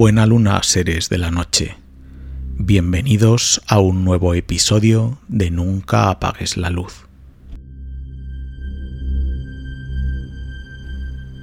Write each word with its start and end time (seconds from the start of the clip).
Buena 0.00 0.24
luna, 0.24 0.62
seres 0.62 1.10
de 1.10 1.18
la 1.18 1.30
noche. 1.30 1.76
Bienvenidos 2.56 3.60
a 3.66 3.80
un 3.80 4.02
nuevo 4.02 4.32
episodio 4.32 5.18
de 5.28 5.50
Nunca 5.50 6.08
apagues 6.08 6.56
la 6.56 6.70
luz. 6.70 7.06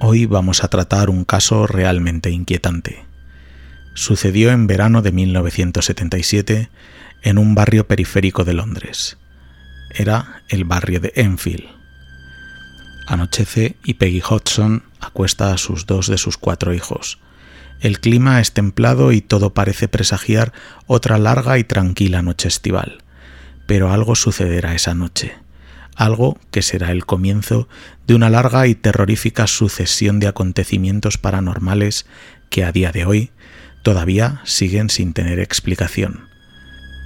Hoy 0.00 0.26
vamos 0.26 0.64
a 0.64 0.68
tratar 0.70 1.08
un 1.08 1.24
caso 1.24 1.68
realmente 1.68 2.30
inquietante. 2.32 3.04
Sucedió 3.94 4.50
en 4.50 4.66
verano 4.66 5.02
de 5.02 5.12
1977 5.12 6.68
en 7.22 7.38
un 7.38 7.54
barrio 7.54 7.86
periférico 7.86 8.42
de 8.42 8.54
Londres. 8.54 9.18
Era 9.94 10.42
el 10.48 10.64
barrio 10.64 10.98
de 10.98 11.12
Enfield. 11.14 11.68
Anochece 13.06 13.76
y 13.84 13.94
Peggy 13.94 14.20
Hodgson 14.28 14.82
acuesta 14.98 15.52
a 15.52 15.58
sus 15.58 15.86
dos 15.86 16.08
de 16.08 16.18
sus 16.18 16.36
cuatro 16.36 16.74
hijos, 16.74 17.20
el 17.80 18.00
clima 18.00 18.40
es 18.40 18.52
templado 18.52 19.12
y 19.12 19.20
todo 19.20 19.54
parece 19.54 19.88
presagiar 19.88 20.52
otra 20.86 21.18
larga 21.18 21.58
y 21.58 21.64
tranquila 21.64 22.22
noche 22.22 22.48
estival. 22.48 23.02
Pero 23.66 23.92
algo 23.92 24.14
sucederá 24.16 24.74
esa 24.74 24.94
noche, 24.94 25.36
algo 25.94 26.38
que 26.50 26.62
será 26.62 26.90
el 26.90 27.06
comienzo 27.06 27.68
de 28.06 28.14
una 28.14 28.30
larga 28.30 28.66
y 28.66 28.74
terrorífica 28.74 29.46
sucesión 29.46 30.20
de 30.20 30.28
acontecimientos 30.28 31.18
paranormales 31.18 32.06
que 32.50 32.64
a 32.64 32.72
día 32.72 32.92
de 32.92 33.04
hoy 33.04 33.30
todavía 33.82 34.40
siguen 34.44 34.90
sin 34.90 35.12
tener 35.12 35.38
explicación. 35.38 36.28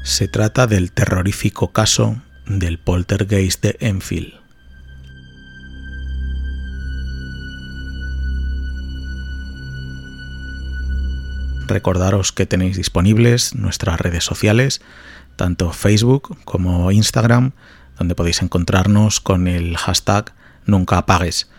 Se 0.04 0.28
trata 0.28 0.66
del 0.66 0.92
terrorífico 0.92 1.72
caso 1.72 2.22
del 2.46 2.78
poltergeist 2.78 3.62
de 3.62 3.76
Enfield. 3.80 4.41
Recordaros 11.66 12.32
que 12.32 12.46
tenéis 12.46 12.76
disponibles 12.76 13.54
nuestras 13.54 14.00
redes 14.00 14.24
sociales, 14.24 14.80
tanto 15.36 15.72
Facebook 15.72 16.36
como 16.44 16.90
Instagram, 16.90 17.52
donde 17.98 18.14
podéis 18.14 18.42
encontrarnos 18.42 19.20
con 19.20 19.48
el 19.48 19.76
hashtag 19.76 20.32
Nunca 20.64 20.98
apagues. 20.98 21.50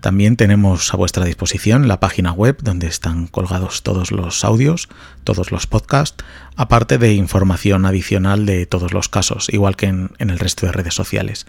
También 0.00 0.36
tenemos 0.36 0.92
a 0.92 0.96
vuestra 0.96 1.24
disposición 1.24 1.86
la 1.86 2.00
página 2.00 2.32
web 2.32 2.58
donde 2.60 2.88
están 2.88 3.28
colgados 3.28 3.84
todos 3.84 4.10
los 4.10 4.44
audios, 4.44 4.88
todos 5.22 5.52
los 5.52 5.68
podcasts, 5.68 6.24
aparte 6.56 6.98
de 6.98 7.14
información 7.14 7.86
adicional 7.86 8.44
de 8.44 8.66
todos 8.66 8.92
los 8.92 9.08
casos, 9.08 9.46
igual 9.50 9.76
que 9.76 9.86
en, 9.86 10.10
el 10.18 10.40
resto 10.40 10.66
de 10.66 10.72
redes 10.72 10.94
sociales. 10.94 11.46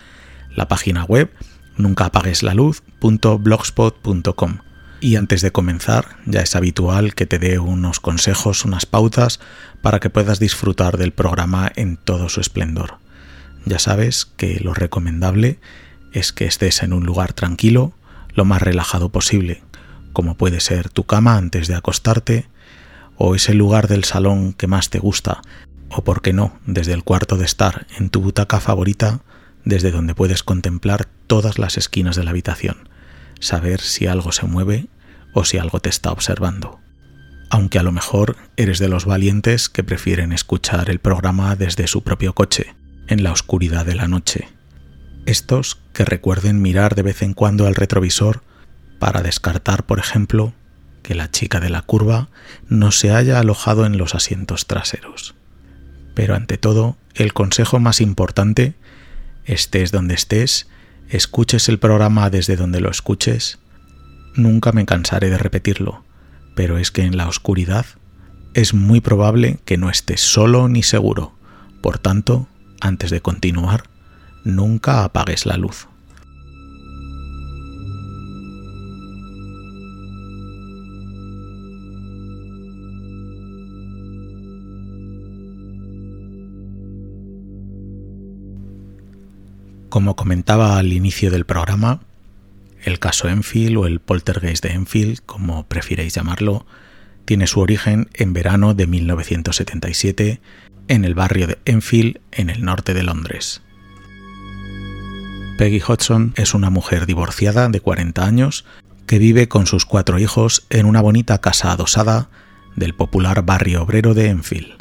La 0.56 0.68
página 0.68 1.04
web 1.04 1.32
nuncaapagueslaluz.blogspot.com. 1.78 4.60
Y 5.04 5.18
antes 5.18 5.42
de 5.42 5.52
comenzar, 5.52 6.16
ya 6.26 6.40
es 6.40 6.56
habitual 6.56 7.14
que 7.14 7.26
te 7.26 7.38
dé 7.38 7.60
unos 7.60 8.00
consejos, 8.00 8.64
unas 8.64 8.86
pautas 8.86 9.42
para 9.82 10.00
que 10.00 10.10
puedas 10.10 10.40
disfrutar 10.40 10.98
del 10.98 11.12
programa 11.12 11.70
en 11.76 11.98
todo 11.98 12.30
su 12.30 12.40
esplendor. 12.40 13.00
Ya 13.66 13.80
sabes 13.80 14.24
que 14.24 14.62
lo 14.62 14.74
recomendable 14.74 15.60
es 16.14 16.32
que 16.32 16.46
estés 16.46 16.84
en 16.84 16.94
un 16.94 17.04
lugar 17.04 17.34
tranquilo, 17.34 17.92
lo 18.34 18.46
más 18.46 18.62
relajado 18.62 19.10
posible, 19.10 19.62
como 20.14 20.38
puede 20.38 20.62
ser 20.62 20.88
tu 20.88 21.04
cama 21.04 21.36
antes 21.36 21.68
de 21.68 21.76
acostarte, 21.76 22.48
o 23.18 23.36
ese 23.36 23.54
lugar 23.54 23.90
del 23.90 24.06
salón 24.06 24.54
que 24.54 24.68
más 24.68 24.90
te 24.90 25.00
gusta, 25.00 25.42
o 25.90 26.06
por 26.06 26.22
qué 26.22 26.32
no, 26.32 26.58
desde 26.66 26.94
el 26.94 27.04
cuarto 27.04 27.36
de 27.36 27.44
estar 27.44 27.88
en 28.00 28.10
tu 28.10 28.22
butaca 28.22 28.62
favorita, 28.62 29.20
desde 29.66 29.92
donde 29.92 30.16
puedes 30.16 30.44
contemplar 30.44 31.10
todas 31.28 31.60
las 31.60 31.78
esquinas 31.78 32.16
de 32.16 32.24
la 32.24 32.30
habitación 32.30 32.93
saber 33.44 33.82
si 33.82 34.08
algo 34.08 34.32
se 34.32 34.46
mueve 34.46 34.88
o 35.34 35.46
si 35.46 35.58
algo 35.58 35.80
te 35.80 35.90
está 35.90 36.12
observando. 36.12 36.80
Aunque 37.50 37.78
a 37.78 37.84
lo 37.84 37.92
mejor 37.92 38.38
eres 38.58 38.80
de 38.80 38.88
los 38.88 39.06
valientes 39.06 39.70
que 39.70 39.84
prefieren 39.84 40.32
escuchar 40.32 40.90
el 40.90 41.00
programa 41.00 41.56
desde 41.56 41.88
su 41.88 42.04
propio 42.04 42.34
coche, 42.34 42.76
en 43.08 43.24
la 43.24 43.32
oscuridad 43.32 43.86
de 43.86 43.96
la 43.96 44.08
noche. 44.08 44.48
Estos 45.26 45.80
que 45.94 46.06
recuerden 46.06 46.62
mirar 46.62 46.96
de 46.96 47.04
vez 47.04 47.22
en 47.22 47.34
cuando 47.34 47.68
al 47.68 47.76
retrovisor 47.76 48.44
para 49.00 49.22
descartar, 49.22 49.86
por 49.86 50.00
ejemplo, 50.00 50.54
que 51.02 51.16
la 51.16 51.30
chica 51.30 51.60
de 51.60 51.70
la 51.70 51.82
curva 51.82 52.30
no 52.70 52.92
se 52.92 53.12
haya 53.12 53.40
alojado 53.40 53.86
en 53.86 53.98
los 53.98 54.16
asientos 54.16 54.66
traseros. 54.66 55.36
Pero 56.14 56.36
ante 56.36 56.58
todo, 56.58 56.98
el 57.14 57.34
consejo 57.34 57.80
más 57.80 58.02
importante, 58.02 58.76
estés 59.46 59.92
donde 59.92 60.16
estés 60.16 60.68
escuches 61.10 61.70
el 61.70 61.80
programa 61.80 62.30
desde 62.30 62.56
donde 62.56 62.82
lo 62.82 62.90
escuches, 62.90 63.60
nunca 64.36 64.72
me 64.72 64.86
cansaré 64.86 65.30
de 65.30 65.38
repetirlo, 65.38 66.04
pero 66.56 66.78
es 66.78 66.92
que 66.92 67.04
en 67.04 67.18
la 67.18 67.28
oscuridad 67.28 67.86
es 68.54 68.74
muy 68.74 69.02
probable 69.02 69.60
que 69.66 69.78
no 69.78 69.90
estés 69.90 70.22
solo 70.22 70.68
ni 70.68 70.84
seguro. 70.84 71.34
Por 71.82 71.98
tanto, 71.98 72.48
antes 72.82 73.12
de 73.12 73.22
continuar, 73.22 73.84
nunca 74.44 75.04
apagues 75.04 75.46
la 75.46 75.58
luz. 75.58 75.88
Como 89.94 90.16
comentaba 90.16 90.80
al 90.80 90.92
inicio 90.92 91.30
del 91.30 91.46
programa, 91.46 92.00
el 92.84 92.98
caso 92.98 93.28
Enfield 93.28 93.78
o 93.78 93.86
el 93.86 94.00
poltergeist 94.00 94.64
de 94.64 94.72
Enfield, 94.72 95.20
como 95.24 95.68
prefiréis 95.68 96.16
llamarlo, 96.16 96.66
tiene 97.26 97.46
su 97.46 97.60
origen 97.60 98.10
en 98.16 98.34
verano 98.34 98.74
de 98.74 98.88
1977 98.88 100.42
en 100.88 101.06
el 101.06 101.14
barrio 101.14 101.46
de 101.46 101.60
Enfield, 101.66 102.22
en 102.32 102.50
el 102.50 102.66
norte 102.66 102.96
de 102.96 103.04
Londres. 103.04 103.62
Peggy 105.60 105.80
Hodgson 105.88 106.34
es 106.38 106.56
una 106.56 106.72
mujer 106.72 107.06
divorciada 107.06 107.70
de 107.70 107.80
40 107.80 108.26
años 108.26 108.66
que 109.06 109.20
vive 109.20 109.48
con 109.48 109.68
sus 109.68 109.86
cuatro 109.86 110.18
hijos 110.18 110.66
en 110.72 110.88
una 110.88 111.02
bonita 111.02 111.40
casa 111.40 111.72
adosada 111.72 112.32
del 112.76 112.96
popular 112.96 113.46
barrio 113.46 113.84
obrero 113.84 114.16
de 114.16 114.30
Enfield. 114.30 114.74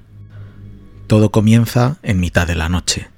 Todo 1.07 1.31
comienza 1.31 1.99
en 2.03 2.19
mitad 2.19 2.47
de 2.47 2.55
la 2.55 2.71
noche. 2.71 3.12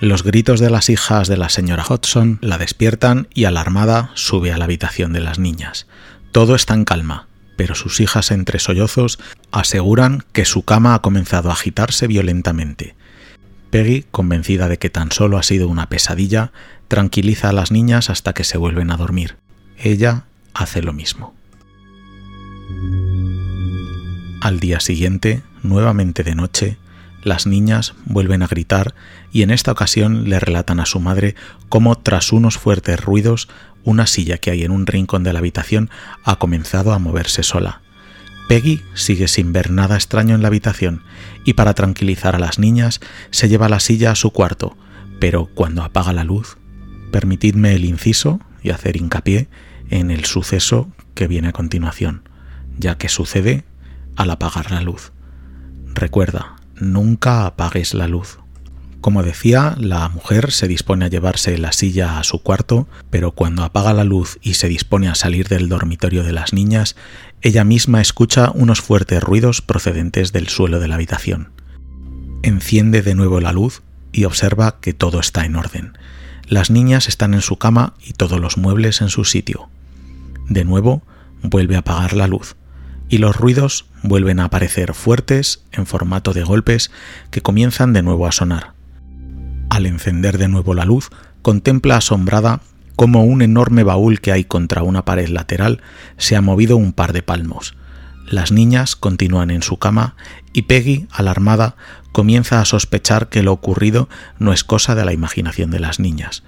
Los 0.00 0.22
gritos 0.22 0.60
de 0.60 0.70
las 0.70 0.90
hijas 0.90 1.26
de 1.26 1.36
la 1.36 1.48
señora 1.48 1.84
Hodgson 1.84 2.38
la 2.40 2.56
despiertan 2.56 3.26
y 3.34 3.44
alarmada 3.44 4.12
sube 4.14 4.52
a 4.52 4.58
la 4.58 4.64
habitación 4.64 5.12
de 5.12 5.20
las 5.20 5.40
niñas. 5.40 5.88
Todo 6.30 6.54
está 6.54 6.74
en 6.74 6.84
calma, 6.84 7.26
pero 7.56 7.74
sus 7.74 7.98
hijas 7.98 8.30
entre 8.30 8.60
sollozos 8.60 9.18
aseguran 9.50 10.22
que 10.32 10.44
su 10.44 10.62
cama 10.62 10.94
ha 10.94 11.02
comenzado 11.02 11.50
a 11.50 11.54
agitarse 11.54 12.06
violentamente. 12.06 12.94
Peggy, 13.70 14.04
convencida 14.12 14.68
de 14.68 14.78
que 14.78 14.88
tan 14.88 15.10
solo 15.10 15.36
ha 15.36 15.42
sido 15.42 15.66
una 15.66 15.88
pesadilla, 15.88 16.52
tranquiliza 16.86 17.48
a 17.48 17.52
las 17.52 17.72
niñas 17.72 18.08
hasta 18.08 18.34
que 18.34 18.44
se 18.44 18.56
vuelven 18.56 18.92
a 18.92 18.96
dormir. 18.96 19.36
Ella 19.76 20.26
hace 20.54 20.80
lo 20.80 20.92
mismo. 20.92 21.34
Al 24.40 24.60
día 24.60 24.78
siguiente, 24.78 25.42
nuevamente 25.64 26.22
de 26.22 26.36
noche, 26.36 26.78
las 27.22 27.46
niñas 27.46 27.94
vuelven 28.04 28.42
a 28.42 28.46
gritar 28.46 28.94
y 29.32 29.42
en 29.42 29.50
esta 29.50 29.72
ocasión 29.72 30.28
le 30.28 30.38
relatan 30.38 30.80
a 30.80 30.86
su 30.86 31.00
madre 31.00 31.34
cómo 31.68 31.96
tras 31.96 32.32
unos 32.32 32.58
fuertes 32.58 33.00
ruidos 33.00 33.48
una 33.84 34.06
silla 34.06 34.38
que 34.38 34.50
hay 34.50 34.64
en 34.64 34.70
un 34.70 34.86
rincón 34.86 35.24
de 35.24 35.32
la 35.32 35.38
habitación 35.38 35.90
ha 36.24 36.36
comenzado 36.36 36.92
a 36.92 36.98
moverse 36.98 37.42
sola. 37.42 37.82
Peggy 38.48 38.82
sigue 38.94 39.28
sin 39.28 39.52
ver 39.52 39.70
nada 39.70 39.96
extraño 39.96 40.34
en 40.34 40.42
la 40.42 40.48
habitación 40.48 41.02
y 41.44 41.54
para 41.54 41.74
tranquilizar 41.74 42.34
a 42.34 42.38
las 42.38 42.58
niñas 42.58 43.00
se 43.30 43.48
lleva 43.48 43.68
la 43.68 43.80
silla 43.80 44.10
a 44.10 44.14
su 44.14 44.30
cuarto, 44.30 44.76
pero 45.20 45.46
cuando 45.54 45.82
apaga 45.82 46.12
la 46.12 46.24
luz, 46.24 46.56
permitidme 47.10 47.74
el 47.74 47.84
inciso 47.84 48.40
y 48.62 48.70
hacer 48.70 48.96
hincapié 48.96 49.48
en 49.90 50.10
el 50.10 50.24
suceso 50.24 50.90
que 51.14 51.26
viene 51.26 51.48
a 51.48 51.52
continuación, 51.52 52.28
ya 52.78 52.96
que 52.96 53.08
sucede 53.08 53.64
al 54.16 54.30
apagar 54.30 54.70
la 54.70 54.80
luz. 54.80 55.12
Recuerda, 55.86 56.57
nunca 56.80 57.46
apagues 57.46 57.94
la 57.94 58.08
luz. 58.08 58.38
Como 59.00 59.22
decía, 59.22 59.76
la 59.78 60.08
mujer 60.08 60.50
se 60.50 60.66
dispone 60.66 61.04
a 61.04 61.08
llevarse 61.08 61.56
la 61.56 61.72
silla 61.72 62.18
a 62.18 62.24
su 62.24 62.42
cuarto, 62.42 62.88
pero 63.10 63.30
cuando 63.30 63.62
apaga 63.62 63.92
la 63.92 64.02
luz 64.02 64.38
y 64.42 64.54
se 64.54 64.68
dispone 64.68 65.08
a 65.08 65.14
salir 65.14 65.48
del 65.48 65.68
dormitorio 65.68 66.24
de 66.24 66.32
las 66.32 66.52
niñas, 66.52 66.96
ella 67.40 67.62
misma 67.62 68.00
escucha 68.00 68.50
unos 68.54 68.80
fuertes 68.80 69.22
ruidos 69.22 69.62
procedentes 69.62 70.32
del 70.32 70.48
suelo 70.48 70.80
de 70.80 70.88
la 70.88 70.96
habitación. 70.96 71.52
Enciende 72.42 73.02
de 73.02 73.14
nuevo 73.14 73.40
la 73.40 73.52
luz 73.52 73.82
y 74.12 74.24
observa 74.24 74.80
que 74.80 74.94
todo 74.94 75.20
está 75.20 75.44
en 75.44 75.54
orden. 75.54 75.96
Las 76.48 76.70
niñas 76.70 77.08
están 77.08 77.34
en 77.34 77.42
su 77.42 77.56
cama 77.56 77.94
y 78.04 78.14
todos 78.14 78.40
los 78.40 78.56
muebles 78.56 79.00
en 79.00 79.10
su 79.10 79.24
sitio. 79.24 79.68
De 80.48 80.64
nuevo, 80.64 81.02
vuelve 81.42 81.76
a 81.76 81.80
apagar 81.80 82.14
la 82.14 82.26
luz 82.26 82.56
y 83.08 83.18
los 83.18 83.36
ruidos 83.36 83.86
vuelven 84.02 84.40
a 84.40 84.44
aparecer 84.44 84.94
fuertes 84.94 85.64
en 85.72 85.86
formato 85.86 86.32
de 86.32 86.42
golpes 86.42 86.90
que 87.30 87.40
comienzan 87.40 87.92
de 87.92 88.02
nuevo 88.02 88.26
a 88.26 88.32
sonar. 88.32 88.72
Al 89.70 89.86
encender 89.86 90.38
de 90.38 90.48
nuevo 90.48 90.74
la 90.74 90.84
luz, 90.84 91.10
contempla 91.42 91.96
asombrada 91.96 92.60
cómo 92.96 93.24
un 93.24 93.42
enorme 93.42 93.84
baúl 93.84 94.20
que 94.20 94.32
hay 94.32 94.44
contra 94.44 94.82
una 94.82 95.04
pared 95.04 95.28
lateral 95.28 95.82
se 96.16 96.36
ha 96.36 96.40
movido 96.40 96.76
un 96.76 96.92
par 96.92 97.12
de 97.12 97.22
palmos. 97.22 97.76
Las 98.28 98.52
niñas 98.52 98.96
continúan 98.96 99.50
en 99.50 99.62
su 99.62 99.78
cama 99.78 100.16
y 100.52 100.62
Peggy, 100.62 101.06
alarmada, 101.10 101.76
comienza 102.12 102.60
a 102.60 102.64
sospechar 102.64 103.28
que 103.28 103.42
lo 103.42 103.52
ocurrido 103.52 104.08
no 104.38 104.52
es 104.52 104.64
cosa 104.64 104.94
de 104.94 105.04
la 105.04 105.12
imaginación 105.12 105.70
de 105.70 105.80
las 105.80 106.00
niñas. 106.00 106.42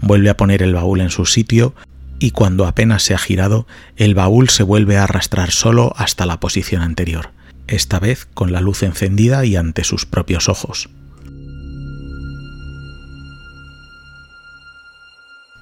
Vuelve 0.00 0.30
a 0.30 0.36
poner 0.36 0.62
el 0.62 0.74
baúl 0.74 1.00
en 1.00 1.10
su 1.10 1.26
sitio 1.26 1.74
y 2.24 2.30
cuando 2.30 2.66
apenas 2.66 3.02
se 3.02 3.12
ha 3.12 3.18
girado, 3.18 3.66
el 3.96 4.14
baúl 4.14 4.48
se 4.48 4.62
vuelve 4.62 4.96
a 4.96 5.04
arrastrar 5.04 5.50
solo 5.50 5.92
hasta 5.94 6.24
la 6.24 6.40
posición 6.40 6.80
anterior, 6.80 7.32
esta 7.66 7.98
vez 7.98 8.26
con 8.32 8.50
la 8.50 8.62
luz 8.62 8.82
encendida 8.82 9.44
y 9.44 9.56
ante 9.56 9.84
sus 9.84 10.06
propios 10.06 10.48
ojos. 10.48 10.88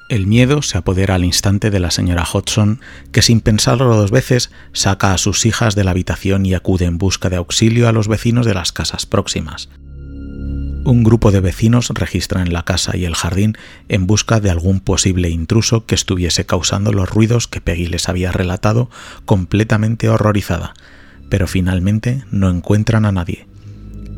El 0.09 0.29
miedo 0.29 0.63
se 0.63 0.79
apodera 0.79 1.17
al 1.17 1.25
instante 1.25 1.71
de 1.71 1.81
la 1.81 1.91
señora 1.91 2.25
Hodgson, 2.33 2.79
que 3.11 3.23
sin 3.23 3.41
pensarlo 3.41 3.97
dos 3.97 4.13
veces 4.13 4.53
saca 4.73 5.15
a 5.15 5.19
sus 5.19 5.45
hijas 5.47 5.75
de 5.75 5.83
la 5.83 5.91
habitación 5.91 6.47
y 6.47 6.55
acude 6.55 6.85
en 6.85 6.97
busca 6.97 7.29
de 7.29 7.39
auxilio 7.39 7.89
a 7.89 7.93
los 7.93 8.07
vecinos 8.07 8.47
de 8.47 8.55
las 8.55 8.71
casas 8.71 9.05
próximas. 9.05 9.69
Un 10.85 11.05
grupo 11.05 11.31
de 11.31 11.41
vecinos 11.41 11.91
registran 11.91 12.53
la 12.53 12.65
casa 12.65 12.97
y 12.97 13.05
el 13.05 13.15
jardín 13.15 13.57
en 13.89 14.09
busca 14.09 14.41
de 14.41 14.51
algún 14.51 14.81
posible 14.81 15.31
intruso 15.31 15.87
que 15.87 15.95
estuviese 15.95 16.45
causando 16.45 16.93
los 16.93 17.09
ruidos 17.09 17.47
que 17.47 17.61
Peggy 17.61 17.87
les 17.87 18.09
había 18.09 18.33
relatado 18.33 18.91
completamente 19.25 20.09
horrorizada, 20.09 20.75
pero 21.31 21.47
finalmente 21.47 22.25
no 22.33 22.51
encuentran 22.51 23.05
a 23.05 23.13
nadie. 23.13 23.47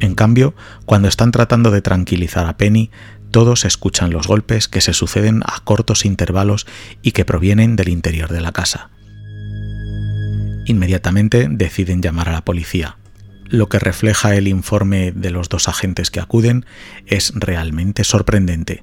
En 0.00 0.14
cambio, 0.14 0.55
cuando 0.87 1.08
están 1.08 1.32
tratando 1.32 1.70
de 1.70 1.82
tranquilizar 1.82 2.46
a 2.46 2.56
Penny, 2.56 2.90
todos 3.31 3.66
escuchan 3.66 4.11
los 4.11 4.26
golpes 4.26 4.66
que 4.66 4.81
se 4.81 4.94
suceden 4.94 5.43
a 5.44 5.61
cortos 5.64 6.06
intervalos 6.06 6.66
y 7.02 7.12
que 7.12 7.26
provienen 7.26 7.76
del 7.76 7.90
interior 7.90 8.32
de 8.32 8.40
la 8.40 8.52
casa. 8.52 8.88
Inmediatamente 10.66 11.46
deciden 11.50 12.00
llamar 12.00 12.31
a 12.31 12.32
la 12.32 12.44
policía. 12.44 12.96
Lo 13.49 13.69
que 13.69 13.79
refleja 13.79 14.35
el 14.35 14.49
informe 14.49 15.12
de 15.12 15.31
los 15.31 15.49
dos 15.49 15.69
agentes 15.69 16.11
que 16.11 16.20
acuden 16.20 16.67
es 17.06 17.32
realmente 17.35 18.05
sorprendente. 18.05 18.82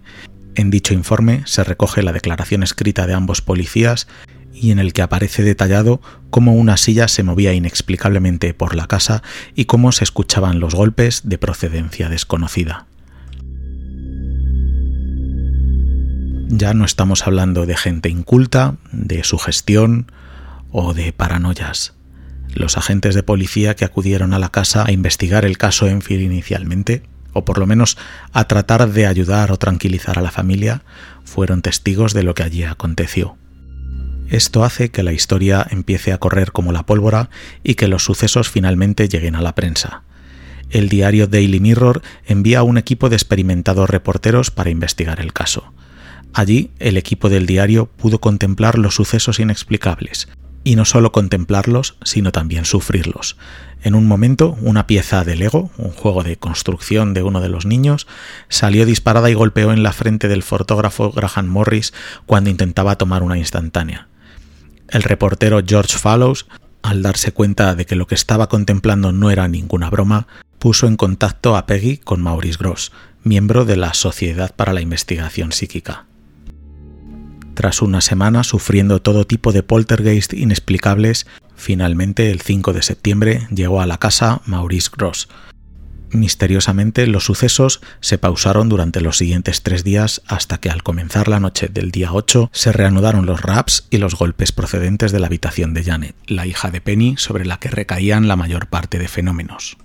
En 0.56 0.70
dicho 0.70 0.94
informe 0.94 1.44
se 1.46 1.64
recoge 1.64 2.04
la 2.04 2.14
declaración 2.14 2.64
escrita 2.64 3.08
de 3.08 3.14
ambos 3.14 3.42
policías 3.42 4.08
y 4.54 4.72
en 4.72 4.80
el 4.80 4.94
que 4.94 5.02
aparece 5.02 5.44
detallado 5.44 6.02
cómo 6.30 6.54
una 6.54 6.78
silla 6.78 7.08
se 7.08 7.24
movía 7.24 7.54
inexplicablemente 7.54 8.54
por 8.54 8.76
la 8.76 8.88
casa 8.88 9.24
y 9.56 9.66
cómo 9.66 9.92
se 9.92 10.04
escuchaban 10.04 10.60
los 10.60 10.76
golpes 10.76 11.22
de 11.24 11.38
procedencia 11.38 12.10
desconocida. 12.10 12.86
ya 16.52 16.74
no 16.74 16.84
estamos 16.84 17.26
hablando 17.26 17.66
de 17.66 17.78
gente 17.78 18.10
inculta, 18.10 18.76
de 18.92 19.24
sugestión 19.24 20.12
o 20.72 20.94
de 20.94 21.14
paranoias. 21.14 21.94
Los 22.54 22.78
agentes 22.78 23.16
de 23.16 23.24
policía 23.24 23.76
que 23.76 23.86
acudieron 23.86 24.34
a 24.34 24.40
la 24.40 24.50
casa 24.50 24.86
a 24.86 24.92
investigar 24.92 25.46
el 25.46 25.58
caso 25.58 25.88
Enfield 25.88 26.24
inicialmente, 26.24 27.04
o 27.34 27.46
por 27.46 27.58
lo 27.58 27.66
menos 27.66 27.98
a 28.34 28.46
tratar 28.46 28.92
de 28.92 29.08
ayudar 29.08 29.52
o 29.52 29.58
tranquilizar 29.58 30.20
a 30.20 30.22
la 30.22 30.32
familia, 30.32 30.84
fueron 31.24 31.62
testigos 31.62 32.14
de 32.14 32.24
lo 32.24 32.36
que 32.36 32.44
allí 32.44 32.64
aconteció. 32.64 33.38
Esto 34.30 34.64
hace 34.64 34.92
que 34.92 35.04
la 35.04 35.14
historia 35.14 35.66
empiece 35.70 36.14
a 36.14 36.18
correr 36.18 36.52
como 36.52 36.72
la 36.72 36.86
pólvora 36.86 37.30
y 37.64 37.76
que 37.76 37.88
los 37.88 38.04
sucesos 38.04 38.50
finalmente 38.50 39.10
lleguen 39.10 39.36
a 39.36 39.42
la 39.42 39.56
prensa. 39.56 40.04
El 40.70 40.88
diario 40.88 41.28
Daily 41.28 41.60
Mirror 41.60 42.02
envía 42.26 42.60
a 42.60 42.64
un 42.64 42.78
equipo 42.78 43.10
de 43.10 43.18
experimentados 43.18 43.90
reporteros 43.90 44.50
para 44.50 44.70
investigar 44.70 45.20
el 45.20 45.34
caso. 45.34 45.74
Allí 46.34 46.72
el 46.80 46.96
equipo 46.96 47.28
del 47.28 47.46
diario 47.46 47.88
pudo 47.88 48.22
contemplar 48.22 48.78
los 48.78 48.96
sucesos 48.96 49.42
inexplicables, 49.42 50.30
y 50.64 50.76
no 50.76 50.86
solo 50.86 51.12
contemplarlos, 51.12 51.96
sino 52.04 52.32
también 52.32 52.66
sufrirlos. 52.66 53.38
En 53.84 53.96
un 53.96 54.08
momento, 54.08 54.58
una 54.62 54.86
pieza 54.86 55.24
de 55.24 55.36
Lego, 55.36 55.72
un 55.78 55.92
juego 55.92 56.24
de 56.24 56.38
construcción 56.38 57.14
de 57.14 57.24
uno 57.24 57.42
de 57.42 57.50
los 57.50 57.66
niños, 57.66 58.08
salió 58.48 58.86
disparada 58.86 59.30
y 59.30 59.34
golpeó 59.34 59.72
en 59.72 59.82
la 59.82 59.92
frente 59.92 60.28
del 60.28 60.44
fotógrafo 60.44 61.12
Graham 61.12 61.48
Morris 61.48 61.94
cuando 62.26 62.50
intentaba 62.50 62.98
tomar 62.98 63.24
una 63.24 63.38
instantánea. 63.38 64.08
El 64.88 65.04
reportero 65.04 65.62
George 65.66 65.98
Fallows, 65.98 66.48
al 66.84 67.02
darse 67.02 67.32
cuenta 67.32 67.74
de 67.76 67.86
que 67.86 67.96
lo 67.96 68.06
que 68.06 68.16
estaba 68.16 68.50
contemplando 68.50 69.12
no 69.12 69.32
era 69.32 69.48
ninguna 69.48 69.90
broma, 69.90 70.28
puso 70.60 70.86
en 70.86 70.96
contacto 70.96 71.56
a 71.56 71.66
Peggy 71.66 71.98
con 71.98 72.22
Maurice 72.22 72.58
Gross, 72.60 72.92
miembro 73.24 73.66
de 73.66 73.78
la 73.78 73.96
Sociedad 73.96 74.54
para 74.56 74.74
la 74.74 74.82
Investigación 74.82 75.52
Psíquica. 75.52 76.06
Tras 77.54 77.82
una 77.82 78.02
semana 78.02 78.44
sufriendo 78.44 79.02
todo 79.02 79.28
tipo 79.28 79.52
de 79.52 79.64
poltergeist 79.64 80.34
inexplicables, 80.34 81.28
finalmente 81.56 82.32
el 82.32 82.42
5 82.42 82.74
de 82.74 82.82
septiembre 82.82 83.48
llegó 83.54 83.82
a 83.82 83.86
la 83.86 83.98
casa 83.98 84.42
Maurice 84.46 84.90
Gross. 84.96 85.28
Misteriosamente 86.12 87.08
los 87.08 87.24
sucesos 87.24 87.82
se 88.02 88.18
pausaron 88.18 88.68
durante 88.68 89.00
los 89.00 89.18
siguientes 89.18 89.62
tres 89.64 89.84
días 89.84 90.22
hasta 90.28 90.60
que 90.60 90.70
al 90.70 90.84
comenzar 90.84 91.30
la 91.30 91.40
noche 91.40 91.70
del 91.70 91.92
día 91.92 92.12
8 92.12 92.50
se 92.52 92.72
reanudaron 92.72 93.26
los 93.26 93.42
raps 93.42 93.88
y 93.90 93.98
los 93.98 94.16
golpes 94.16 94.52
procedentes 94.52 95.12
de 95.12 95.20
la 95.20 95.28
habitación 95.28 95.74
de 95.74 95.84
Janet, 95.84 96.16
la 96.28 96.46
hija 96.46 96.70
de 96.70 96.82
Penny 96.82 97.16
sobre 97.18 97.46
la 97.46 97.60
que 97.60 97.70
recaían 97.70 98.28
la 98.28 98.36
mayor 98.36 98.68
parte 98.68 99.00
de 99.00 99.08
fenómenos. 99.08 99.78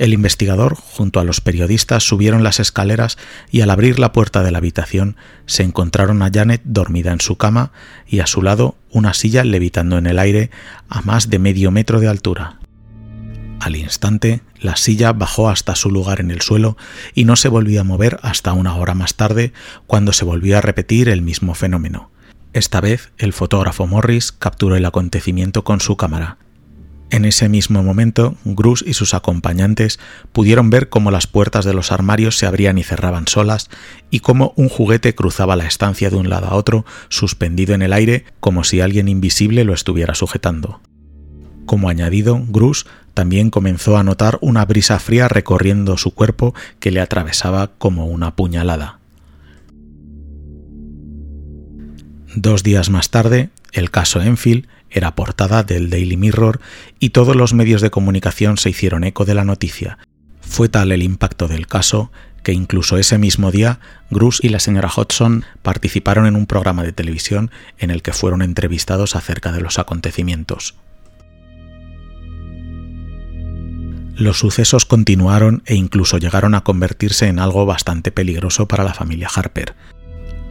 El 0.00 0.14
investigador, 0.14 0.76
junto 0.76 1.20
a 1.20 1.24
los 1.24 1.42
periodistas, 1.42 2.04
subieron 2.04 2.42
las 2.42 2.58
escaleras 2.58 3.18
y 3.50 3.60
al 3.60 3.68
abrir 3.68 3.98
la 3.98 4.12
puerta 4.12 4.42
de 4.42 4.50
la 4.50 4.56
habitación 4.56 5.14
se 5.44 5.62
encontraron 5.62 6.22
a 6.22 6.30
Janet 6.32 6.62
dormida 6.64 7.12
en 7.12 7.20
su 7.20 7.36
cama 7.36 7.70
y 8.08 8.20
a 8.20 8.26
su 8.26 8.40
lado 8.40 8.76
una 8.90 9.12
silla 9.12 9.44
levitando 9.44 9.98
en 9.98 10.06
el 10.06 10.18
aire 10.18 10.50
a 10.88 11.02
más 11.02 11.28
de 11.28 11.38
medio 11.38 11.70
metro 11.70 12.00
de 12.00 12.08
altura. 12.08 12.60
Al 13.60 13.76
instante, 13.76 14.40
la 14.58 14.76
silla 14.76 15.12
bajó 15.12 15.50
hasta 15.50 15.74
su 15.74 15.90
lugar 15.90 16.20
en 16.20 16.30
el 16.30 16.40
suelo 16.40 16.78
y 17.14 17.26
no 17.26 17.36
se 17.36 17.50
volvió 17.50 17.82
a 17.82 17.84
mover 17.84 18.18
hasta 18.22 18.54
una 18.54 18.76
hora 18.76 18.94
más 18.94 19.16
tarde, 19.16 19.52
cuando 19.86 20.14
se 20.14 20.24
volvió 20.24 20.56
a 20.56 20.62
repetir 20.62 21.10
el 21.10 21.20
mismo 21.20 21.54
fenómeno. 21.54 22.10
Esta 22.54 22.80
vez, 22.80 23.12
el 23.18 23.34
fotógrafo 23.34 23.86
Morris 23.86 24.32
capturó 24.32 24.76
el 24.76 24.86
acontecimiento 24.86 25.62
con 25.62 25.78
su 25.82 25.98
cámara 25.98 26.38
en 27.10 27.24
ese 27.24 27.48
mismo 27.48 27.82
momento, 27.82 28.36
Grus 28.44 28.84
y 28.86 28.94
sus 28.94 29.14
acompañantes 29.14 29.98
pudieron 30.32 30.70
ver 30.70 30.88
cómo 30.88 31.10
las 31.10 31.26
puertas 31.26 31.64
de 31.64 31.74
los 31.74 31.90
armarios 31.90 32.38
se 32.38 32.46
abrían 32.46 32.78
y 32.78 32.84
cerraban 32.84 33.26
solas 33.26 33.68
y 34.10 34.20
cómo 34.20 34.52
un 34.56 34.68
juguete 34.68 35.14
cruzaba 35.14 35.56
la 35.56 35.66
estancia 35.66 36.08
de 36.10 36.16
un 36.16 36.30
lado 36.30 36.46
a 36.46 36.54
otro, 36.54 36.86
suspendido 37.08 37.74
en 37.74 37.82
el 37.82 37.92
aire, 37.92 38.24
como 38.38 38.62
si 38.62 38.80
alguien 38.80 39.08
invisible 39.08 39.64
lo 39.64 39.74
estuviera 39.74 40.14
sujetando. 40.14 40.80
Como 41.66 41.88
añadido, 41.88 42.40
Grus 42.48 42.86
también 43.14 43.50
comenzó 43.50 43.96
a 43.96 44.04
notar 44.04 44.38
una 44.40 44.64
brisa 44.64 44.98
fría 44.98 45.28
recorriendo 45.28 45.96
su 45.96 46.12
cuerpo 46.12 46.54
que 46.78 46.90
le 46.90 47.00
atravesaba 47.00 47.72
como 47.78 48.06
una 48.06 48.36
puñalada. 48.36 49.00
Dos 52.36 52.62
días 52.62 52.90
más 52.90 53.10
tarde, 53.10 53.50
el 53.72 53.90
caso 53.90 54.22
Enfield 54.22 54.66
era 54.90 55.14
portada 55.14 55.62
del 55.62 55.90
Daily 55.90 56.16
Mirror 56.16 56.60
y 56.98 57.10
todos 57.10 57.36
los 57.36 57.54
medios 57.54 57.80
de 57.80 57.90
comunicación 57.90 58.56
se 58.56 58.70
hicieron 58.70 59.04
eco 59.04 59.24
de 59.24 59.34
la 59.34 59.44
noticia. 59.44 59.98
Fue 60.40 60.68
tal 60.68 60.92
el 60.92 61.02
impacto 61.02 61.48
del 61.48 61.66
caso 61.66 62.10
que 62.42 62.52
incluso 62.52 62.96
ese 62.96 63.18
mismo 63.18 63.50
día 63.50 63.80
Grus 64.10 64.42
y 64.42 64.48
la 64.48 64.60
señora 64.60 64.90
Hodgson 64.94 65.44
participaron 65.62 66.26
en 66.26 66.36
un 66.36 66.46
programa 66.46 66.82
de 66.82 66.92
televisión 66.92 67.50
en 67.78 67.90
el 67.90 68.02
que 68.02 68.12
fueron 68.12 68.42
entrevistados 68.42 69.14
acerca 69.14 69.52
de 69.52 69.60
los 69.60 69.78
acontecimientos. 69.78 70.74
Los 74.16 74.38
sucesos 74.38 74.84
continuaron 74.84 75.62
e 75.64 75.74
incluso 75.74 76.18
llegaron 76.18 76.54
a 76.54 76.60
convertirse 76.62 77.28
en 77.28 77.38
algo 77.38 77.64
bastante 77.64 78.12
peligroso 78.12 78.68
para 78.68 78.84
la 78.84 78.92
familia 78.92 79.28
Harper. 79.34 79.74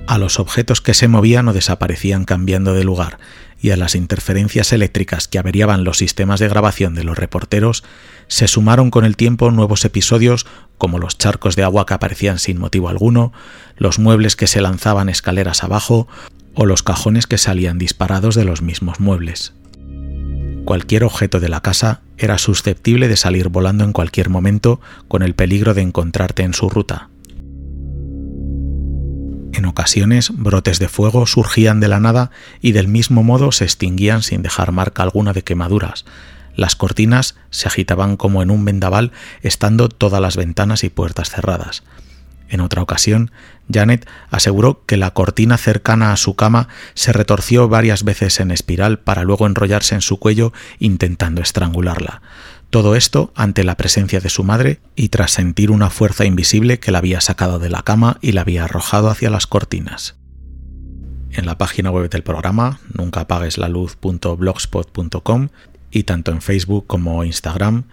A 0.09 0.17
los 0.17 0.39
objetos 0.39 0.81
que 0.81 0.95
se 0.95 1.07
movían 1.07 1.47
o 1.49 1.53
desaparecían 1.53 2.25
cambiando 2.25 2.73
de 2.73 2.83
lugar 2.83 3.19
y 3.61 3.69
a 3.69 3.77
las 3.77 3.93
interferencias 3.93 4.73
eléctricas 4.73 5.27
que 5.27 5.37
averiaban 5.37 5.83
los 5.83 5.99
sistemas 5.99 6.39
de 6.39 6.49
grabación 6.49 6.95
de 6.95 7.03
los 7.03 7.15
reporteros, 7.15 7.83
se 8.27 8.47
sumaron 8.47 8.89
con 8.89 9.05
el 9.05 9.15
tiempo 9.15 9.51
nuevos 9.51 9.85
episodios 9.85 10.47
como 10.79 10.97
los 10.97 11.19
charcos 11.19 11.55
de 11.55 11.61
agua 11.61 11.85
que 11.85 11.93
aparecían 11.93 12.39
sin 12.39 12.57
motivo 12.57 12.89
alguno, 12.89 13.33
los 13.77 13.99
muebles 13.99 14.35
que 14.35 14.47
se 14.47 14.61
lanzaban 14.61 15.09
escaleras 15.09 15.63
abajo 15.63 16.07
o 16.55 16.65
los 16.65 16.81
cajones 16.81 17.27
que 17.27 17.37
salían 17.37 17.77
disparados 17.77 18.33
de 18.33 18.45
los 18.45 18.63
mismos 18.63 18.99
muebles. 18.99 19.53
Cualquier 20.65 21.03
objeto 21.03 21.39
de 21.39 21.49
la 21.49 21.61
casa 21.61 22.01
era 22.17 22.39
susceptible 22.39 23.09
de 23.09 23.15
salir 23.15 23.49
volando 23.49 23.83
en 23.83 23.93
cualquier 23.93 24.29
momento 24.29 24.81
con 25.07 25.21
el 25.21 25.35
peligro 25.35 25.75
de 25.75 25.83
encontrarte 25.83 26.41
en 26.41 26.55
su 26.55 26.67
ruta. 26.67 27.09
En 29.53 29.65
ocasiones, 29.65 30.31
brotes 30.33 30.79
de 30.79 30.87
fuego 30.87 31.25
surgían 31.25 31.79
de 31.79 31.87
la 31.87 31.99
nada 31.99 32.31
y 32.61 32.71
del 32.71 32.87
mismo 32.87 33.23
modo 33.23 33.51
se 33.51 33.65
extinguían 33.65 34.21
sin 34.21 34.41
dejar 34.41 34.71
marca 34.71 35.03
alguna 35.03 35.33
de 35.33 35.43
quemaduras. 35.43 36.05
Las 36.55 36.75
cortinas 36.75 37.35
se 37.49 37.67
agitaban 37.67 38.17
como 38.17 38.43
en 38.43 38.51
un 38.51 38.65
vendaval, 38.65 39.11
estando 39.41 39.89
todas 39.89 40.21
las 40.21 40.35
ventanas 40.35 40.83
y 40.83 40.89
puertas 40.89 41.29
cerradas. 41.29 41.83
En 42.49 42.61
otra 42.61 42.81
ocasión, 42.81 43.31
Janet 43.71 44.07
aseguró 44.31 44.83
que 44.85 44.97
la 44.97 45.11
cortina 45.11 45.57
cercana 45.57 46.11
a 46.11 46.17
su 46.17 46.35
cama 46.35 46.67
se 46.95 47.13
retorció 47.13 47.69
varias 47.69 48.03
veces 48.03 48.39
en 48.39 48.49
espiral 48.51 48.99
para 48.99 49.23
luego 49.23 49.45
enrollarse 49.45 49.93
en 49.95 50.01
su 50.01 50.17
cuello 50.17 50.51
intentando 50.79 51.41
estrangularla. 51.41 52.21
Todo 52.69 52.95
esto 52.95 53.31
ante 53.35 53.63
la 53.63 53.75
presencia 53.75 54.19
de 54.19 54.29
su 54.29 54.43
madre 54.43 54.79
y 54.95 55.09
tras 55.09 55.31
sentir 55.31 55.71
una 55.71 55.89
fuerza 55.89 56.25
invisible 56.25 56.79
que 56.79 56.91
la 56.91 56.99
había 56.99 57.19
sacado 57.19 57.57
de 57.57 57.69
la 57.69 57.81
cama 57.81 58.19
y 58.21 58.33
la 58.33 58.41
había 58.41 58.65
arrojado 58.65 59.09
hacia 59.09 59.31
las 59.31 59.47
cortinas. 59.47 60.17
En 61.31 61.47
la 61.47 61.57
página 61.57 61.89
web 61.89 62.09
del 62.11 62.23
programa, 62.23 62.79
nunca 62.93 63.25
y 65.91 66.03
tanto 66.03 66.31
en 66.31 66.41
Facebook 66.41 66.85
como 66.85 67.23
Instagram 67.23 67.85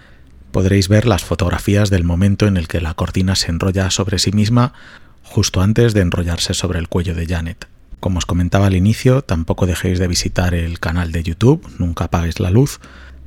podréis 0.52 0.88
ver 0.88 1.06
las 1.06 1.25
fotografías 1.25 1.88
del 1.88 2.04
momento 2.04 2.47
en 2.47 2.59
el 2.59 2.68
que 2.68 2.83
la 2.83 2.92
cortina 2.92 3.35
se 3.35 3.50
enrolla 3.50 3.90
sobre 3.90 4.18
sí 4.18 4.33
misma 4.33 4.75
justo 5.23 5.62
antes 5.62 5.95
de 5.95 6.02
enrollarse 6.02 6.52
sobre 6.52 6.78
el 6.78 6.88
cuello 6.88 7.14
de 7.14 7.26
Janet. 7.26 7.66
Como 7.99 8.18
os 8.18 8.26
comentaba 8.26 8.66
al 8.66 8.76
inicio, 8.76 9.23
tampoco 9.23 9.66
dejéis 9.66 9.99
de 9.99 10.06
visitar 10.06 10.54
el 10.54 10.78
canal 10.80 11.12
de 11.12 11.23
YouTube, 11.23 11.66
nunca 11.78 12.04
apaguéis 12.04 12.40
la 12.40 12.50
luz, 12.50 12.78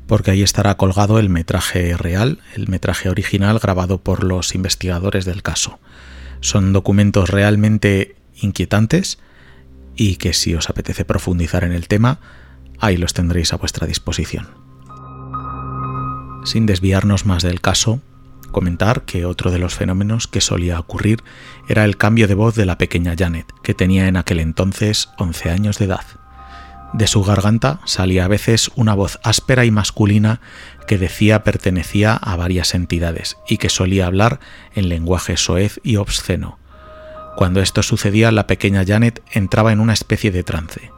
porque 0.10 0.32
ahí 0.32 0.42
estará 0.42 0.75
colgado 0.75 1.20
el 1.20 1.30
metraje 1.30 1.96
real, 1.96 2.39
el 2.56 2.68
metraje 2.68 3.10
original 3.10 3.60
grabado 3.60 4.01
por 4.01 4.24
los 4.24 4.56
investigadores 4.56 5.24
del 5.24 5.44
caso. 5.44 5.78
Son 6.42 6.74
documentos 6.74 7.30
realmente 7.30 8.16
inquietantes 8.42 9.20
y 9.96 10.16
que 10.16 10.34
si 10.34 10.56
os 10.56 10.68
apetece 10.68 11.06
profundizar 11.06 11.63
en 11.63 11.74
el 11.74 11.88
tema, 11.88 12.20
ahí 12.80 12.98
los 12.98 13.13
tendréis 13.13 13.54
a 13.54 13.58
vuestra 13.58 13.86
disposición. 13.86 14.48
Sin 16.44 16.66
desviarnos 16.66 17.28
más 17.28 17.44
del 17.44 17.62
caso, 17.62 18.01
comentar 18.51 19.04
que 19.04 19.25
otro 19.25 19.51
de 19.51 19.60
los 19.60 19.75
fenómenos 19.75 20.25
que 20.25 20.42
solía 20.42 20.80
ocurrir 20.80 21.22
era 21.68 21.86
el 21.86 21.98
cambio 21.98 22.28
de 22.28 22.34
voz 22.34 22.56
de 22.56 22.66
la 22.66 22.80
pequeña 22.80 23.13
Janet, 23.16 23.46
que 23.62 23.75
tenía 23.75 24.08
en 24.08 24.18
aquel 24.18 24.39
entonces 24.39 25.10
11 25.20 25.51
años 25.51 25.78
de 25.78 25.86
edad. 25.86 26.06
De 26.93 27.08
su 27.08 27.24
garganta 27.24 27.79
salía 27.86 28.25
a 28.25 28.27
veces 28.27 28.72
una 28.75 28.96
voz 28.96 29.19
áspera 29.24 29.63
y 29.63 29.72
masculina 29.72 30.41
que 30.88 30.98
decía 30.98 31.43
pertenecía 31.43 32.15
a 32.15 32.36
varias 32.36 32.74
entidades 32.74 33.38
y 33.48 33.58
que 33.58 33.69
solía 33.69 34.08
hablar 34.08 34.39
en 34.74 34.89
lenguaje 34.89 35.38
soez 35.38 35.79
y 35.84 35.98
obsceno. 35.98 36.58
Cuando 37.36 37.62
esto 37.62 37.84
sucedía, 37.84 38.31
la 38.31 38.48
pequeña 38.48 38.84
Janet 38.86 39.24
entraba 39.31 39.72
en 39.72 39.79
una 39.79 39.93
especie 39.93 40.31
de 40.31 40.43
trance. 40.43 40.91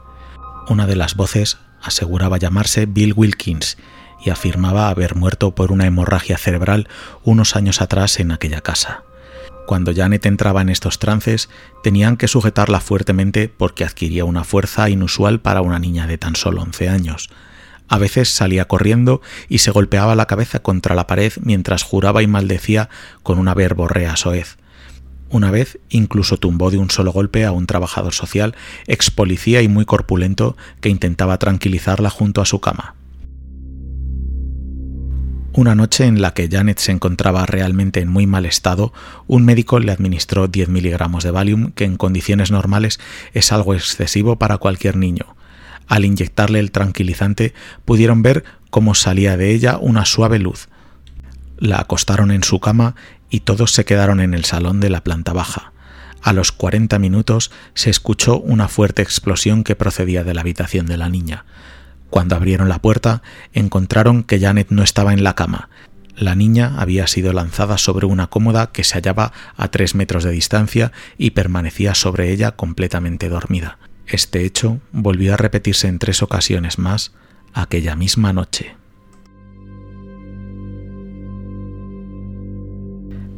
Una 0.68 0.86
de 0.86 0.96
las 0.96 1.14
voces 1.14 1.58
aseguraba 1.82 2.38
llamarse 2.38 2.86
Bill 2.86 3.12
Wilkins 3.14 3.76
y 4.24 4.30
afirmaba 4.30 4.88
haber 4.88 5.14
muerto 5.14 5.54
por 5.54 5.72
una 5.72 5.86
hemorragia 5.86 6.38
cerebral 6.38 6.88
unos 7.22 7.54
años 7.54 7.80
atrás 7.80 8.18
en 8.18 8.32
aquella 8.32 8.60
casa. 8.60 9.02
Cuando 9.66 9.94
Janet 9.94 10.26
entraba 10.26 10.60
en 10.62 10.68
estos 10.68 10.98
trances, 10.98 11.48
tenían 11.82 12.16
que 12.16 12.28
sujetarla 12.28 12.80
fuertemente 12.80 13.48
porque 13.48 13.84
adquiría 13.84 14.24
una 14.24 14.44
fuerza 14.44 14.90
inusual 14.90 15.40
para 15.40 15.62
una 15.62 15.78
niña 15.78 16.06
de 16.06 16.18
tan 16.18 16.36
solo 16.36 16.62
11 16.62 16.88
años. 16.88 17.30
A 17.88 17.98
veces 17.98 18.30
salía 18.30 18.66
corriendo 18.66 19.20
y 19.48 19.58
se 19.58 19.70
golpeaba 19.70 20.14
la 20.14 20.26
cabeza 20.26 20.60
contra 20.60 20.94
la 20.94 21.06
pared 21.06 21.32
mientras 21.42 21.82
juraba 21.82 22.22
y 22.22 22.26
maldecía 22.26 22.88
con 23.22 23.38
una 23.38 23.54
verborrea 23.54 24.16
soez. 24.16 24.56
Una 25.28 25.50
vez 25.50 25.78
incluso 25.88 26.36
tumbó 26.36 26.70
de 26.70 26.78
un 26.78 26.90
solo 26.90 27.12
golpe 27.12 27.44
a 27.44 27.52
un 27.52 27.66
trabajador 27.66 28.12
social, 28.12 28.54
ex 28.86 29.10
policía 29.10 29.62
y 29.62 29.68
muy 29.68 29.84
corpulento, 29.84 30.56
que 30.80 30.90
intentaba 30.90 31.38
tranquilizarla 31.38 32.10
junto 32.10 32.42
a 32.42 32.46
su 32.46 32.60
cama. 32.60 32.94
Una 35.54 35.74
noche 35.74 36.06
en 36.06 36.22
la 36.22 36.32
que 36.32 36.48
Janet 36.50 36.78
se 36.78 36.92
encontraba 36.92 37.44
realmente 37.44 38.00
en 38.00 38.08
muy 38.08 38.26
mal 38.26 38.46
estado, 38.46 38.94
un 39.26 39.44
médico 39.44 39.78
le 39.80 39.92
administró 39.92 40.48
10 40.48 40.70
miligramos 40.70 41.24
de 41.24 41.30
Valium, 41.30 41.72
que 41.72 41.84
en 41.84 41.98
condiciones 41.98 42.50
normales 42.50 42.98
es 43.34 43.52
algo 43.52 43.74
excesivo 43.74 44.38
para 44.38 44.56
cualquier 44.56 44.96
niño. 44.96 45.36
Al 45.88 46.06
inyectarle 46.06 46.58
el 46.58 46.70
tranquilizante, 46.70 47.52
pudieron 47.84 48.22
ver 48.22 48.44
cómo 48.70 48.94
salía 48.94 49.36
de 49.36 49.50
ella 49.50 49.76
una 49.78 50.06
suave 50.06 50.38
luz. 50.38 50.70
La 51.58 51.80
acostaron 51.80 52.30
en 52.30 52.44
su 52.44 52.58
cama 52.58 52.94
y 53.28 53.40
todos 53.40 53.72
se 53.72 53.84
quedaron 53.84 54.20
en 54.20 54.32
el 54.32 54.46
salón 54.46 54.80
de 54.80 54.88
la 54.88 55.04
planta 55.04 55.34
baja. 55.34 55.72
A 56.22 56.32
los 56.32 56.50
40 56.50 56.98
minutos 56.98 57.50
se 57.74 57.90
escuchó 57.90 58.40
una 58.40 58.68
fuerte 58.68 59.02
explosión 59.02 59.64
que 59.64 59.76
procedía 59.76 60.24
de 60.24 60.32
la 60.32 60.40
habitación 60.40 60.86
de 60.86 60.96
la 60.96 61.10
niña. 61.10 61.44
Cuando 62.12 62.36
abrieron 62.36 62.68
la 62.68 62.78
puerta, 62.78 63.22
encontraron 63.54 64.22
que 64.22 64.38
Janet 64.38 64.66
no 64.68 64.82
estaba 64.82 65.14
en 65.14 65.24
la 65.24 65.34
cama. 65.34 65.70
La 66.14 66.34
niña 66.34 66.74
había 66.76 67.06
sido 67.06 67.32
lanzada 67.32 67.78
sobre 67.78 68.04
una 68.04 68.26
cómoda 68.26 68.70
que 68.70 68.84
se 68.84 68.96
hallaba 68.96 69.32
a 69.56 69.68
tres 69.68 69.94
metros 69.94 70.22
de 70.22 70.30
distancia 70.30 70.92
y 71.16 71.30
permanecía 71.30 71.94
sobre 71.94 72.30
ella 72.30 72.50
completamente 72.50 73.30
dormida. 73.30 73.78
Este 74.06 74.44
hecho 74.44 74.78
volvió 74.92 75.32
a 75.32 75.38
repetirse 75.38 75.88
en 75.88 75.98
tres 75.98 76.22
ocasiones 76.22 76.78
más 76.78 77.12
aquella 77.54 77.96
misma 77.96 78.34
noche. 78.34 78.76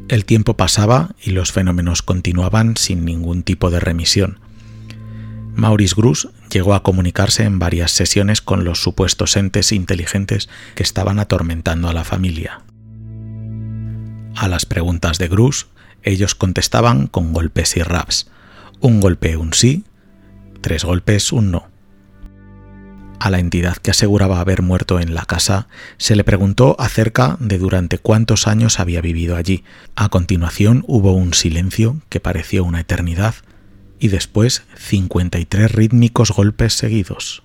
El 0.08 0.24
tiempo 0.24 0.56
pasaba 0.56 1.14
y 1.22 1.30
los 1.30 1.52
fenómenos 1.52 2.02
continuaban 2.02 2.76
sin 2.76 3.04
ningún 3.04 3.44
tipo 3.44 3.70
de 3.70 3.78
remisión. 3.78 4.40
Maurice 5.54 5.94
Grus 5.96 6.28
llegó 6.50 6.74
a 6.74 6.82
comunicarse 6.82 7.44
en 7.44 7.58
varias 7.58 7.92
sesiones 7.92 8.40
con 8.40 8.64
los 8.64 8.82
supuestos 8.82 9.36
entes 9.36 9.70
inteligentes 9.72 10.48
que 10.74 10.82
estaban 10.82 11.20
atormentando 11.20 11.88
a 11.88 11.92
la 11.92 12.04
familia. 12.04 12.62
A 14.34 14.48
las 14.48 14.66
preguntas 14.66 15.18
de 15.18 15.28
Grus, 15.28 15.68
ellos 16.02 16.34
contestaban 16.34 17.06
con 17.06 17.32
golpes 17.32 17.76
y 17.76 17.82
raps. 17.82 18.28
Un 18.80 19.00
golpe, 19.00 19.36
un 19.36 19.54
sí, 19.54 19.84
tres 20.60 20.84
golpes, 20.84 21.32
un 21.32 21.52
no. 21.52 21.68
A 23.20 23.30
la 23.30 23.38
entidad 23.38 23.76
que 23.76 23.92
aseguraba 23.92 24.40
haber 24.40 24.60
muerto 24.60 24.98
en 24.98 25.14
la 25.14 25.24
casa 25.24 25.68
se 25.98 26.16
le 26.16 26.24
preguntó 26.24 26.76
acerca 26.80 27.36
de 27.38 27.58
durante 27.58 27.98
cuántos 27.98 28.48
años 28.48 28.80
había 28.80 29.00
vivido 29.00 29.36
allí. 29.36 29.62
A 29.94 30.08
continuación 30.08 30.84
hubo 30.88 31.12
un 31.12 31.32
silencio 31.32 32.00
que 32.08 32.20
pareció 32.20 32.64
una 32.64 32.80
eternidad 32.80 33.36
y 34.04 34.08
después 34.08 34.64
53 34.76 35.72
rítmicos 35.72 36.30
golpes 36.30 36.74
seguidos. 36.74 37.42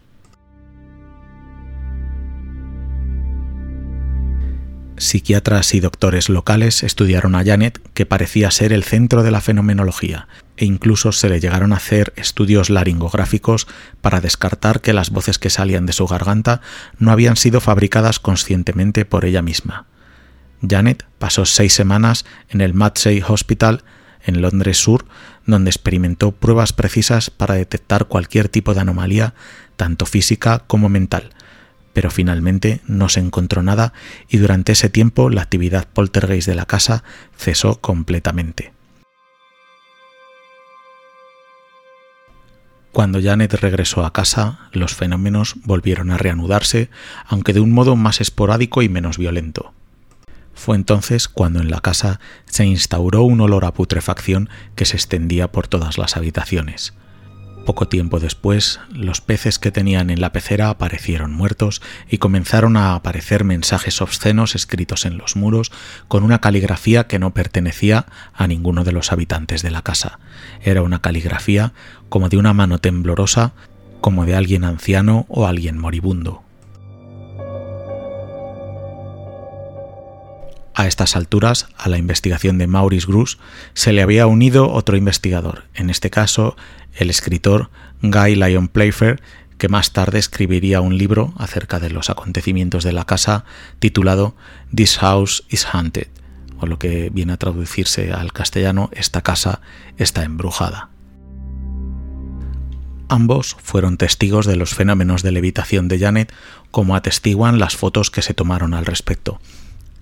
Psiquiatras 4.97 5.73
y 5.73 5.79
doctores 5.79 6.27
locales 6.27 6.83
estudiaron 6.83 7.35
a 7.35 7.45
Janet, 7.45 7.79
que 7.93 8.05
parecía 8.05 8.51
ser 8.51 8.73
el 8.73 8.83
centro 8.83 9.23
de 9.23 9.31
la 9.31 9.39
fenomenología, 9.39 10.27
e 10.57 10.65
incluso 10.65 11.13
se 11.13 11.29
le 11.29 11.39
llegaron 11.39 11.71
a 11.71 11.77
hacer 11.77 12.11
estudios 12.17 12.69
laringográficos 12.69 13.65
para 14.01 14.19
descartar 14.19 14.81
que 14.81 14.91
las 14.91 15.11
voces 15.11 15.39
que 15.39 15.49
salían 15.49 15.85
de 15.85 15.93
su 15.93 16.07
garganta 16.07 16.59
no 16.97 17.13
habían 17.13 17.37
sido 17.37 17.61
fabricadas 17.61 18.19
conscientemente 18.19 19.05
por 19.05 19.23
ella 19.23 19.41
misma. 19.41 19.85
Janet 20.69 21.05
pasó 21.19 21.45
seis 21.45 21.71
semanas 21.71 22.25
en 22.49 22.59
el 22.59 22.73
Madsey 22.73 23.23
Hospital 23.25 23.85
en 24.23 24.41
Londres 24.41 24.77
Sur, 24.77 25.05
donde 25.45 25.69
experimentó 25.69 26.31
pruebas 26.31 26.73
precisas 26.73 27.29
para 27.29 27.55
detectar 27.55 28.05
cualquier 28.05 28.49
tipo 28.49 28.73
de 28.73 28.81
anomalía, 28.81 29.33
tanto 29.75 30.05
física 30.05 30.59
como 30.67 30.89
mental, 30.89 31.31
pero 31.93 32.11
finalmente 32.11 32.81
no 32.87 33.09
se 33.09 33.19
encontró 33.19 33.63
nada 33.63 33.93
y 34.29 34.37
durante 34.37 34.73
ese 34.73 34.89
tiempo 34.89 35.29
la 35.29 35.41
actividad 35.41 35.87
poltergeist 35.87 36.47
de 36.47 36.55
la 36.55 36.65
casa 36.65 37.03
cesó 37.35 37.79
completamente. 37.81 38.73
Cuando 42.91 43.21
Janet 43.21 43.53
regresó 43.53 44.03
a 44.03 44.11
casa, 44.11 44.69
los 44.71 44.95
fenómenos 44.95 45.55
volvieron 45.63 46.09
a 46.09 46.17
reanudarse, 46.17 46.89
aunque 47.27 47.53
de 47.53 47.59
un 47.59 47.71
modo 47.71 47.95
más 47.95 48.19
esporádico 48.19 48.81
y 48.81 48.89
menos 48.89 49.17
violento. 49.17 49.73
Fue 50.59 50.75
entonces 50.75 51.29
cuando 51.29 51.61
en 51.61 51.71
la 51.71 51.79
casa 51.79 52.19
se 52.45 52.65
instauró 52.65 53.23
un 53.23 53.39
olor 53.39 53.63
a 53.63 53.73
putrefacción 53.73 54.49
que 54.75 54.83
se 54.83 54.97
extendía 54.97 55.49
por 55.49 55.69
todas 55.69 55.97
las 55.97 56.17
habitaciones. 56.17 56.93
Poco 57.65 57.87
tiempo 57.87 58.19
después, 58.19 58.81
los 58.91 59.21
peces 59.21 59.57
que 59.57 59.71
tenían 59.71 60.09
en 60.09 60.19
la 60.19 60.33
pecera 60.33 60.69
aparecieron 60.69 61.31
muertos 61.31 61.81
y 62.09 62.17
comenzaron 62.17 62.75
a 62.75 62.93
aparecer 62.95 63.45
mensajes 63.45 64.01
obscenos 64.01 64.53
escritos 64.53 65.05
en 65.05 65.17
los 65.17 65.37
muros 65.37 65.71
con 66.09 66.23
una 66.23 66.41
caligrafía 66.41 67.07
que 67.07 67.19
no 67.19 67.33
pertenecía 67.33 68.07
a 68.33 68.45
ninguno 68.45 68.83
de 68.83 68.91
los 68.91 69.13
habitantes 69.13 69.63
de 69.63 69.71
la 69.71 69.81
casa. 69.81 70.19
Era 70.61 70.81
una 70.81 70.99
caligrafía 70.99 71.71
como 72.09 72.27
de 72.27 72.35
una 72.35 72.51
mano 72.51 72.79
temblorosa, 72.79 73.53
como 74.01 74.25
de 74.25 74.35
alguien 74.35 74.65
anciano 74.65 75.25
o 75.29 75.47
alguien 75.47 75.77
moribundo. 75.77 76.43
A 80.79 80.87
estas 80.87 81.17
alturas, 81.17 81.67
a 81.77 81.89
la 81.89 81.97
investigación 81.97 82.57
de 82.57 82.65
Maurice 82.65 83.05
Grus 83.05 83.37
se 83.73 83.91
le 83.91 84.01
había 84.01 84.27
unido 84.27 84.71
otro 84.71 84.95
investigador, 84.95 85.65
en 85.73 85.89
este 85.89 86.09
caso 86.09 86.55
el 86.93 87.09
escritor 87.09 87.69
Guy 88.01 88.35
Lyon 88.35 88.69
Playfair, 88.69 89.21
que 89.57 89.67
más 89.67 89.91
tarde 89.91 90.19
escribiría 90.19 90.79
un 90.79 90.97
libro 90.97 91.33
acerca 91.35 91.81
de 91.81 91.89
los 91.89 92.09
acontecimientos 92.09 92.85
de 92.85 92.93
la 92.93 93.03
casa 93.03 93.43
titulado 93.79 94.37
This 94.73 94.99
House 94.99 95.43
is 95.49 95.67
Haunted, 95.69 96.07
o 96.61 96.65
lo 96.65 96.79
que 96.79 97.09
viene 97.09 97.33
a 97.33 97.37
traducirse 97.37 98.13
al 98.13 98.31
castellano, 98.31 98.89
esta 98.93 99.21
casa 99.21 99.59
está 99.97 100.23
embrujada. 100.23 100.91
Ambos 103.09 103.57
fueron 103.61 103.97
testigos 103.97 104.45
de 104.45 104.55
los 104.55 104.75
fenómenos 104.75 105.23
de 105.23 105.33
levitación 105.33 105.89
de 105.89 105.99
Janet, 105.99 106.31
como 106.71 106.95
atestiguan 106.95 107.59
las 107.59 107.75
fotos 107.75 108.11
que 108.11 108.21
se 108.21 108.33
tomaron 108.33 108.73
al 108.73 108.85
respecto. 108.85 109.41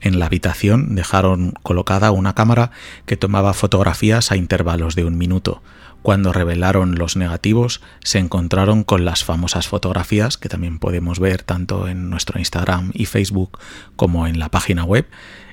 En 0.02 0.20
la 0.20 0.28
habitación 0.28 0.96
dejaron 0.96 1.54
colocada 1.64 2.12
una 2.12 2.36
cámara 2.36 2.72
que 3.06 3.18
tomaba 3.18 3.54
fotografías 3.54 4.32
a 4.32 4.38
intervalos 4.38 4.96
de 4.96 5.06
un 5.06 5.18
minuto. 5.18 5.62
Cuando 6.04 6.32
revelaron 6.32 6.96
los 6.96 7.18
negativos, 7.18 7.82
se 8.04 8.20
encontraron 8.20 8.84
con 8.84 9.04
las 9.04 9.24
famosas 9.24 9.68
fotografías 9.68 10.38
que 10.38 10.50
también 10.50 10.80
podemos 10.80 11.20
ver 11.20 11.44
tanto 11.44 11.88
en 11.88 12.10
nuestro 12.10 12.40
Instagram 12.40 12.92
y 12.94 13.06
Facebook 13.06 13.58
como 13.96 14.28
en 14.28 14.40
la 14.40 14.50
página 14.50 14.84
web, 14.84 15.08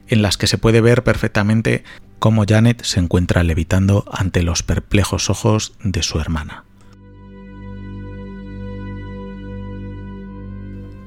en 0.09 0.23
las 0.23 0.37
que 0.37 0.47
se 0.47 0.59
puede 0.59 0.81
ver 0.81 1.03
perfectamente 1.03 1.83
cómo 2.19 2.45
Janet 2.47 2.85
se 2.85 3.01
encuentra 3.01 3.43
levitando 3.43 4.05
ante 4.13 4.43
los 4.43 4.63
perplejos 4.63 5.31
ojos 5.31 5.73
de 5.83 6.03
su 6.03 6.21
hermana. 6.21 6.65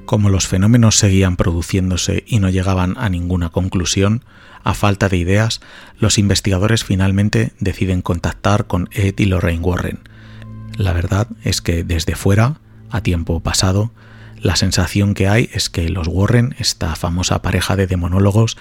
Como 0.08 0.30
los 0.30 0.48
fenómenos 0.48 0.96
seguían 0.96 1.36
produciéndose 1.36 2.24
y 2.26 2.40
no 2.40 2.50
llegaban 2.50 2.96
a 2.98 3.10
ninguna 3.10 3.50
conclusión, 3.50 4.24
a 4.64 4.74
falta 4.74 5.10
de 5.10 5.18
ideas, 5.18 5.60
los 6.00 6.18
investigadores 6.18 6.86
finalmente 6.86 7.52
deciden 7.60 8.02
contactar 8.02 8.68
con 8.68 8.88
Ed 8.94 9.16
y 9.18 9.26
Lorraine 9.26 9.62
Warren. 9.62 10.00
La 10.78 10.94
verdad 10.94 11.28
es 11.44 11.60
que 11.60 11.84
desde 11.84 12.16
fuera, 12.16 12.62
a 12.90 13.02
tiempo 13.02 13.42
pasado, 13.42 13.92
la 14.40 14.56
sensación 14.56 15.14
que 15.14 15.28
hay 15.28 15.50
es 15.52 15.70
que 15.70 15.90
los 15.90 16.08
Warren, 16.08 16.56
esta 16.58 16.96
famosa 16.96 17.42
pareja 17.42 17.76
de 17.76 17.86
demonólogos, 17.86 18.56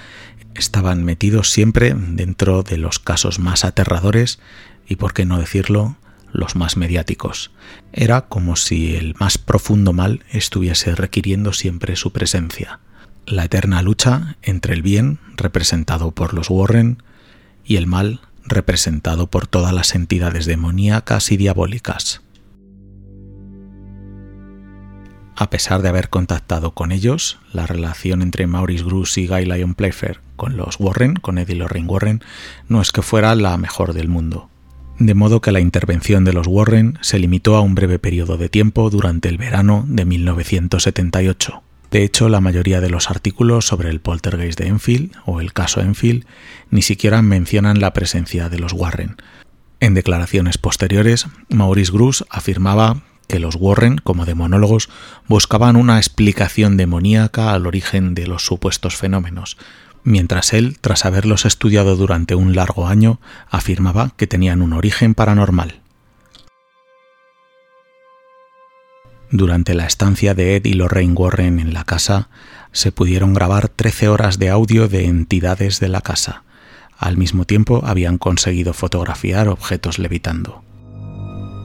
estaban 0.57 1.05
metidos 1.05 1.53
siempre 1.53 1.95
dentro 1.97 2.65
de 2.65 2.77
los 2.77 2.99
casos 2.99 3.39
más 3.39 3.65
aterradores 3.65 4.41
y, 4.89 4.97
por 4.97 5.15
qué 5.15 5.25
no 5.25 5.39
decirlo, 5.39 5.97
los 6.33 6.57
más 6.57 6.77
mediáticos. 6.77 7.51
Era 7.93 8.23
como 8.23 8.57
si 8.57 8.97
el 8.97 9.15
más 9.19 9.39
profundo 9.39 9.93
mal 9.93 10.25
estuviese 10.31 10.95
requiriendo 10.95 11.53
siempre 11.53 11.97
su 11.97 12.13
presencia. 12.13 12.81
La 13.27 13.45
eterna 13.45 13.83
lucha 13.83 14.37
entre 14.43 14.75
el 14.75 14.83
bien, 14.83 15.19
representado 15.37 16.13
por 16.13 16.35
los 16.35 16.51
Warren, 16.51 17.03
y 17.65 17.77
el 17.77 17.87
mal, 17.87 18.21
representado 18.45 19.27
por 19.27 19.47
todas 19.47 19.73
las 19.73 19.95
entidades 19.95 20.47
demoníacas 20.47 21.33
y 21.33 21.37
diabólicas. 21.37 22.23
A 25.35 25.51
pesar 25.51 25.83
de 25.83 25.89
haber 25.89 26.09
contactado 26.09 26.71
con 26.71 26.93
ellos, 26.93 27.39
la 27.53 27.67
relación 27.67 28.23
entre 28.23 28.47
Maurice 28.47 28.85
Gruss 28.85 29.19
y 29.19 29.27
Guy 29.27 29.45
Lyon 29.45 29.75
Playfair 29.75 30.21
con 30.37 30.57
los 30.57 30.81
Warren, 30.81 31.17
con 31.17 31.39
Eddie 31.39 31.57
Lorraine 31.57 31.89
Warren, 31.89 32.23
no 32.69 32.81
es 32.81 32.93
que 32.93 33.03
fuera 33.03 33.35
la 33.35 33.57
mejor 33.59 33.93
del 33.93 34.09
mundo 34.09 34.49
de 34.99 35.15
modo 35.15 35.41
que 35.41 35.53
la 35.53 35.61
intervención 35.61 36.25
de 36.25 36.33
los 36.33 36.47
Warren 36.47 36.99
se 37.03 37.19
limitó 37.19 37.57
a 37.57 37.61
un 37.61 37.75
breve 37.75 37.99
periodo 37.99 38.37
de 38.37 38.49
tiempo 38.49 38.91
durante 38.91 39.29
el 39.29 39.39
verano 39.39 39.85
de 39.89 40.05
1978. 40.05 41.63
De 41.91 42.03
hecho, 42.03 42.29
la 42.29 42.41
mayoría 42.41 42.81
de 42.81 42.91
los 42.91 43.11
artículos 43.11 43.67
sobre 43.67 43.91
el 43.91 44.01
poltergeist 44.01 44.59
de 44.59 44.69
Enfield 44.69 45.13
o 45.25 45.41
el 45.41 45.53
caso 45.53 45.81
Enfield 45.81 46.27
ni 46.71 46.83
siquiera 46.83 47.23
mencionan 47.23 47.81
la 47.81 47.93
presencia 47.93 48.49
de 48.49 48.59
los 48.59 48.73
Warren. 48.73 49.17
En 49.81 49.95
declaraciones 49.95 50.59
posteriores, 50.59 51.27
Maurice 51.49 51.93
Gruss 51.93 52.25
afirmaba 52.31 53.03
que 53.29 53.39
los 53.39 53.57
Warren, 53.57 53.99
como 53.99 54.25
demonólogos, 54.25 54.89
buscaban 55.27 55.77
una 55.77 55.99
explicación 55.99 56.77
demoníaca 56.77 57.53
al 57.53 57.67
origen 57.67 58.15
de 58.15 58.27
los 58.27 58.45
supuestos 58.45 58.97
fenómenos, 58.97 59.57
mientras 60.07 60.55
él, 60.55 60.79
tras 60.81 61.05
haberlos 61.05 61.45
estudiado 61.45 61.97
durante 61.97 62.35
un 62.35 62.55
largo 62.55 62.87
año, 62.87 63.21
afirmaba 63.51 64.13
que 64.17 64.27
tenían 64.27 64.63
un 64.63 64.73
origen 64.73 65.15
paranormal. 65.15 65.81
Durante 69.31 69.75
la 69.75 69.85
estancia 69.85 70.35
de 70.35 70.57
Ed 70.57 70.65
y 70.65 70.75
Lorraine 70.75 71.13
Warren 71.13 71.59
en 71.59 71.75
la 71.75 71.85
casa, 71.85 72.29
se 72.71 72.93
pudieron 72.93 73.35
grabar 73.35 73.69
13 73.69 74.09
horas 74.09 74.39
de 74.39 74.49
audio 74.49 74.87
de 74.89 75.07
entidades 75.07 75.81
de 75.81 75.89
la 75.89 76.01
casa. 76.01 76.45
Al 76.97 77.17
mismo 77.17 77.45
tiempo 77.45 77.83
habían 77.85 78.17
conseguido 78.17 78.73
fotografiar 78.73 79.49
objetos 79.49 79.99
levitando. 79.99 80.66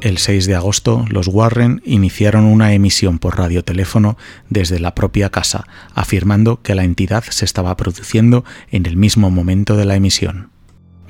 El 0.02 0.18
6 0.18 0.48
de 0.48 0.56
agosto, 0.56 1.06
los 1.10 1.28
Warren 1.28 1.84
iniciaron 1.86 2.46
una 2.46 2.74
emisión 2.74 3.20
por 3.20 3.38
radioteléfono 3.38 4.18
desde 4.50 4.80
la 4.80 4.96
propia 4.96 5.30
casa, 5.30 5.66
afirmando 5.94 6.60
que 6.64 6.74
la 6.74 6.84
entidad 6.84 7.24
se 7.26 7.46
estaba 7.46 7.78
produciendo 7.78 8.44
en 8.72 8.88
el 8.88 8.98
mismo 8.98 9.30
momento 9.30 9.78
de 9.78 9.86
la 9.86 9.96
emisión. 9.96 10.50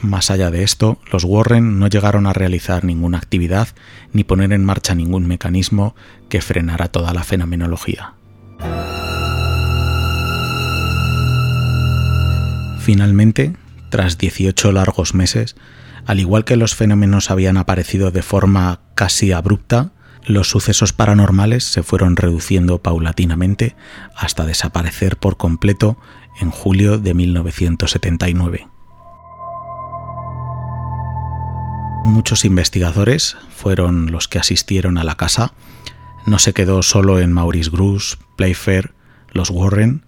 Más 0.01 0.29
allá 0.29 0.51
de 0.51 0.63
esto, 0.63 0.99
los 1.09 1.23
Warren 1.23 1.79
no 1.79 1.87
llegaron 1.87 2.27
a 2.27 2.33
realizar 2.33 2.83
ninguna 2.83 3.17
actividad 3.17 3.69
ni 4.11 4.25
poner 4.25 4.51
en 4.51 4.65
marcha 4.65 4.93
ningún 4.93 5.25
mecanismo 5.25 5.95
que 6.27 6.41
frenara 6.41 6.89
toda 6.89 7.13
la 7.13 7.23
fenomenología. 7.23 8.15
Finalmente, 12.81 13.55
tras 13.89 14.17
18 14.17 14.73
largos 14.73 15.13
meses, 15.13 15.55
al 16.05 16.19
igual 16.19 16.45
que 16.45 16.57
los 16.57 16.75
fenómenos 16.75 17.31
habían 17.31 17.57
aparecido 17.57 18.11
de 18.11 18.21
forma 18.21 18.81
casi 18.95 19.31
abrupta, 19.31 19.91
los 20.25 20.49
sucesos 20.49 20.93
paranormales 20.93 21.63
se 21.63 21.83
fueron 21.83 22.15
reduciendo 22.15 22.81
paulatinamente 22.81 23.75
hasta 24.15 24.45
desaparecer 24.45 25.17
por 25.17 25.37
completo 25.37 25.97
en 26.39 26.51
julio 26.51 26.97
de 26.97 27.13
1979. 27.13 28.67
Muchos 32.03 32.45
investigadores 32.45 33.37
fueron 33.55 34.11
los 34.11 34.27
que 34.27 34.39
asistieron 34.39 34.97
a 34.97 35.03
la 35.03 35.15
casa. 35.15 35.53
No 36.25 36.39
se 36.39 36.53
quedó 36.53 36.81
solo 36.81 37.19
en 37.19 37.31
Maurice 37.31 37.69
Gruss, 37.69 38.17
Playfair, 38.37 38.93
los 39.31 39.49
Warren. 39.49 40.05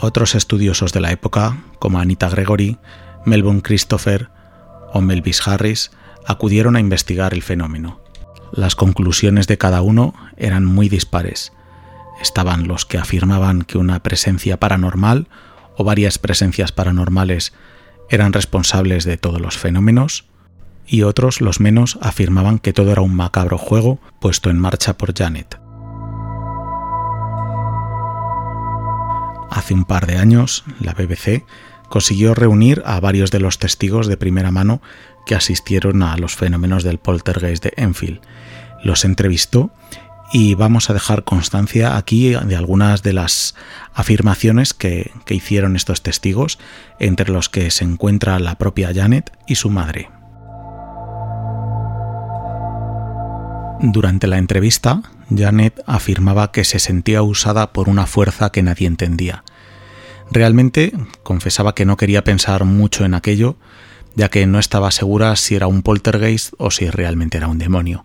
Otros 0.00 0.36
estudiosos 0.36 0.92
de 0.92 1.00
la 1.00 1.10
época, 1.10 1.58
como 1.80 1.98
Anita 1.98 2.28
Gregory, 2.28 2.78
Melbourne 3.26 3.62
Christopher, 3.62 4.30
o 4.92 5.00
Melvis 5.00 5.46
Harris 5.46 5.90
acudieron 6.26 6.76
a 6.76 6.80
investigar 6.80 7.34
el 7.34 7.42
fenómeno. 7.42 8.00
Las 8.52 8.74
conclusiones 8.74 9.46
de 9.46 9.58
cada 9.58 9.82
uno 9.82 10.14
eran 10.36 10.64
muy 10.64 10.88
dispares. 10.88 11.52
Estaban 12.20 12.66
los 12.66 12.84
que 12.84 12.98
afirmaban 12.98 13.62
que 13.62 13.78
una 13.78 14.02
presencia 14.02 14.58
paranormal 14.58 15.28
o 15.76 15.84
varias 15.84 16.18
presencias 16.18 16.72
paranormales 16.72 17.52
eran 18.10 18.32
responsables 18.32 19.04
de 19.04 19.16
todos 19.16 19.40
los 19.40 19.58
fenómenos, 19.58 20.24
y 20.86 21.02
otros, 21.02 21.42
los 21.42 21.60
menos, 21.60 21.98
afirmaban 22.00 22.58
que 22.58 22.72
todo 22.72 22.90
era 22.90 23.02
un 23.02 23.14
macabro 23.14 23.58
juego 23.58 24.00
puesto 24.20 24.48
en 24.48 24.58
marcha 24.58 24.96
por 24.96 25.14
Janet. 25.16 25.60
Hace 29.50 29.74
un 29.74 29.84
par 29.84 30.06
de 30.06 30.16
años, 30.16 30.64
la 30.80 30.94
BBC 30.94 31.44
consiguió 31.88 32.34
reunir 32.34 32.82
a 32.86 33.00
varios 33.00 33.30
de 33.30 33.40
los 33.40 33.58
testigos 33.58 34.06
de 34.06 34.16
primera 34.16 34.50
mano 34.50 34.80
que 35.26 35.34
asistieron 35.34 36.02
a 36.02 36.16
los 36.16 36.36
fenómenos 36.36 36.84
del 36.84 36.98
poltergeist 36.98 37.62
de 37.62 37.72
Enfield. 37.76 38.20
Los 38.82 39.04
entrevistó 39.04 39.70
y 40.32 40.54
vamos 40.54 40.90
a 40.90 40.94
dejar 40.94 41.24
constancia 41.24 41.96
aquí 41.96 42.30
de 42.30 42.56
algunas 42.56 43.02
de 43.02 43.12
las 43.12 43.54
afirmaciones 43.94 44.74
que, 44.74 45.10
que, 45.24 45.34
hicieron 45.34 45.74
estos 45.74 46.02
testigos, 46.02 46.58
entre 46.98 47.30
los 47.30 47.48
que 47.48 47.70
se 47.70 47.84
encuentra 47.84 48.38
la 48.38 48.56
propia 48.56 48.92
Janet 48.94 49.32
y 49.46 49.54
su 49.54 49.70
madre. 49.70 50.10
Durante 53.80 54.26
la 54.26 54.38
entrevista, 54.38 55.02
Janet 55.34 55.80
afirmaba 55.86 56.50
que 56.52 56.64
se 56.64 56.78
sentía 56.78 57.22
usada 57.22 57.72
por 57.72 57.88
una 57.88 58.06
fuerza 58.06 58.50
que 58.50 58.62
nadie 58.62 58.86
entendía, 58.86 59.44
Realmente 60.30 60.92
confesaba 61.22 61.74
que 61.74 61.86
no 61.86 61.96
quería 61.96 62.22
pensar 62.22 62.64
mucho 62.64 63.04
en 63.04 63.14
aquello, 63.14 63.56
ya 64.14 64.28
que 64.28 64.46
no 64.46 64.58
estaba 64.58 64.90
segura 64.90 65.34
si 65.36 65.54
era 65.54 65.66
un 65.66 65.82
poltergeist 65.82 66.52
o 66.58 66.70
si 66.70 66.90
realmente 66.90 67.38
era 67.38 67.48
un 67.48 67.58
demonio. 67.58 68.04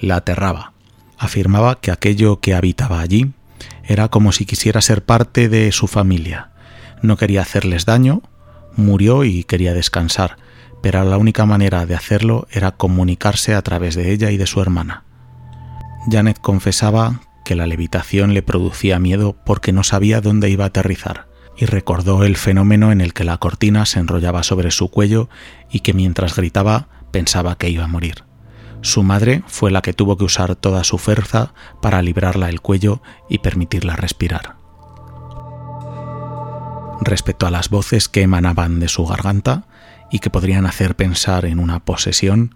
La 0.00 0.16
aterraba. 0.16 0.72
Afirmaba 1.16 1.80
que 1.80 1.92
aquello 1.92 2.40
que 2.40 2.54
habitaba 2.54 3.00
allí 3.00 3.32
era 3.84 4.08
como 4.08 4.32
si 4.32 4.46
quisiera 4.46 4.80
ser 4.80 5.04
parte 5.04 5.48
de 5.48 5.70
su 5.70 5.86
familia. 5.86 6.50
No 7.02 7.16
quería 7.16 7.42
hacerles 7.42 7.84
daño, 7.84 8.22
murió 8.76 9.22
y 9.24 9.44
quería 9.44 9.74
descansar, 9.74 10.38
pero 10.82 11.04
la 11.04 11.18
única 11.18 11.46
manera 11.46 11.86
de 11.86 11.94
hacerlo 11.94 12.48
era 12.50 12.72
comunicarse 12.72 13.54
a 13.54 13.62
través 13.62 13.94
de 13.94 14.10
ella 14.12 14.32
y 14.32 14.36
de 14.36 14.46
su 14.46 14.60
hermana. 14.60 15.04
Janet 16.10 16.38
confesaba 16.40 17.20
que 17.44 17.54
la 17.54 17.66
levitación 17.66 18.34
le 18.34 18.42
producía 18.42 18.98
miedo 18.98 19.36
porque 19.46 19.72
no 19.72 19.84
sabía 19.84 20.20
dónde 20.20 20.50
iba 20.50 20.64
a 20.64 20.68
aterrizar 20.68 21.33
y 21.56 21.66
recordó 21.66 22.24
el 22.24 22.36
fenómeno 22.36 22.92
en 22.92 23.00
el 23.00 23.12
que 23.12 23.24
la 23.24 23.38
cortina 23.38 23.86
se 23.86 24.00
enrollaba 24.00 24.42
sobre 24.42 24.70
su 24.70 24.88
cuello 24.88 25.28
y 25.70 25.80
que 25.80 25.92
mientras 25.92 26.36
gritaba 26.36 26.88
pensaba 27.10 27.56
que 27.56 27.70
iba 27.70 27.84
a 27.84 27.88
morir. 27.88 28.24
Su 28.80 29.02
madre 29.02 29.42
fue 29.46 29.70
la 29.70 29.80
que 29.80 29.94
tuvo 29.94 30.16
que 30.16 30.24
usar 30.24 30.56
toda 30.56 30.84
su 30.84 30.98
fuerza 30.98 31.54
para 31.80 32.02
librarla 32.02 32.48
el 32.48 32.60
cuello 32.60 33.02
y 33.30 33.38
permitirla 33.38 33.96
respirar. 33.96 34.56
Respecto 37.00 37.46
a 37.46 37.50
las 37.50 37.70
voces 37.70 38.08
que 38.08 38.22
emanaban 38.22 38.80
de 38.80 38.88
su 38.88 39.06
garganta 39.06 39.66
y 40.10 40.18
que 40.18 40.30
podrían 40.30 40.66
hacer 40.66 40.96
pensar 40.96 41.44
en 41.44 41.58
una 41.58 41.80
posesión, 41.80 42.54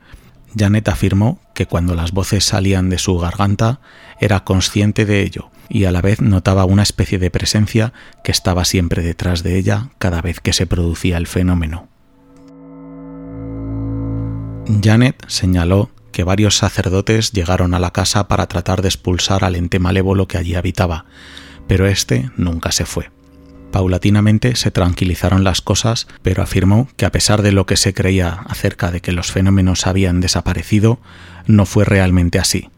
Janet 0.56 0.88
afirmó 0.88 1.40
que 1.54 1.66
cuando 1.66 1.94
las 1.94 2.12
voces 2.12 2.44
salían 2.44 2.88
de 2.90 2.98
su 2.98 3.18
garganta 3.18 3.80
era 4.20 4.44
consciente 4.44 5.06
de 5.06 5.22
ello 5.22 5.50
y 5.68 5.84
a 5.84 5.92
la 5.92 6.00
vez 6.00 6.20
notaba 6.20 6.64
una 6.64 6.82
especie 6.82 7.18
de 7.18 7.30
presencia 7.30 7.92
que 8.24 8.32
estaba 8.32 8.64
siempre 8.64 9.02
detrás 9.02 9.42
de 9.42 9.58
ella 9.58 9.90
cada 9.98 10.22
vez 10.22 10.40
que 10.40 10.52
se 10.52 10.66
producía 10.66 11.16
el 11.16 11.26
fenómeno. 11.26 11.88
Janet 14.82 15.24
señaló 15.28 15.90
que 16.12 16.24
varios 16.24 16.56
sacerdotes 16.56 17.32
llegaron 17.32 17.74
a 17.74 17.78
la 17.78 17.92
casa 17.92 18.28
para 18.28 18.46
tratar 18.46 18.82
de 18.82 18.88
expulsar 18.88 19.44
al 19.44 19.56
ente 19.56 19.78
malévolo 19.78 20.28
que 20.28 20.38
allí 20.38 20.54
habitaba, 20.54 21.06
pero 21.66 21.86
éste 21.86 22.30
nunca 22.36 22.72
se 22.72 22.84
fue. 22.84 23.10
Paulatinamente 23.70 24.56
se 24.56 24.70
tranquilizaron 24.70 25.44
las 25.44 25.60
cosas, 25.60 26.06
pero 26.22 26.42
afirmó 26.42 26.88
que 26.96 27.04
a 27.04 27.12
pesar 27.12 27.42
de 27.42 27.52
lo 27.52 27.66
que 27.66 27.76
se 27.76 27.92
creía 27.92 28.40
acerca 28.46 28.90
de 28.90 29.00
que 29.00 29.12
los 29.12 29.30
fenómenos 29.30 29.86
habían 29.86 30.20
desaparecido, 30.20 31.00
no 31.46 31.66
fue 31.66 31.84
realmente 31.84 32.38
así. 32.38 32.70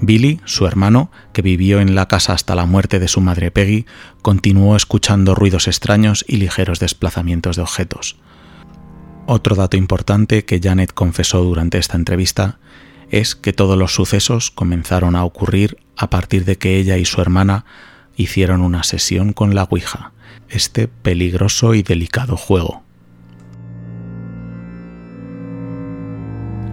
Billy, 0.00 0.40
su 0.44 0.66
hermano, 0.66 1.10
que 1.32 1.42
vivió 1.42 1.80
en 1.80 1.94
la 1.94 2.08
casa 2.08 2.32
hasta 2.32 2.54
la 2.54 2.66
muerte 2.66 2.98
de 2.98 3.08
su 3.08 3.20
madre 3.20 3.50
Peggy, 3.50 3.86
continuó 4.22 4.76
escuchando 4.76 5.34
ruidos 5.34 5.68
extraños 5.68 6.24
y 6.28 6.36
ligeros 6.36 6.80
desplazamientos 6.80 7.56
de 7.56 7.62
objetos. 7.62 8.16
Otro 9.26 9.56
dato 9.56 9.76
importante 9.76 10.44
que 10.44 10.60
Janet 10.62 10.92
confesó 10.92 11.42
durante 11.42 11.78
esta 11.78 11.96
entrevista 11.96 12.58
es 13.10 13.34
que 13.34 13.52
todos 13.52 13.78
los 13.78 13.94
sucesos 13.94 14.50
comenzaron 14.50 15.16
a 15.16 15.24
ocurrir 15.24 15.78
a 15.96 16.10
partir 16.10 16.44
de 16.44 16.56
que 16.56 16.76
ella 16.78 16.98
y 16.98 17.04
su 17.04 17.20
hermana 17.20 17.64
hicieron 18.16 18.60
una 18.60 18.82
sesión 18.82 19.32
con 19.32 19.54
la 19.54 19.64
Ouija, 19.64 20.12
este 20.48 20.88
peligroso 20.88 21.74
y 21.74 21.82
delicado 21.82 22.36
juego. 22.36 22.82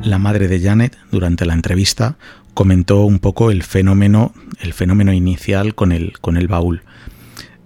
La 0.03 0.17
madre 0.17 0.47
de 0.47 0.59
Janet, 0.59 0.97
durante 1.11 1.45
la 1.45 1.53
entrevista, 1.53 2.17
comentó 2.53 3.01
un 3.03 3.19
poco 3.19 3.51
el 3.51 3.63
fenómeno, 3.63 4.33
el 4.59 4.73
fenómeno 4.73 5.13
inicial 5.13 5.75
con 5.75 5.91
el, 5.91 6.19
con 6.19 6.37
el 6.37 6.47
baúl. 6.47 6.83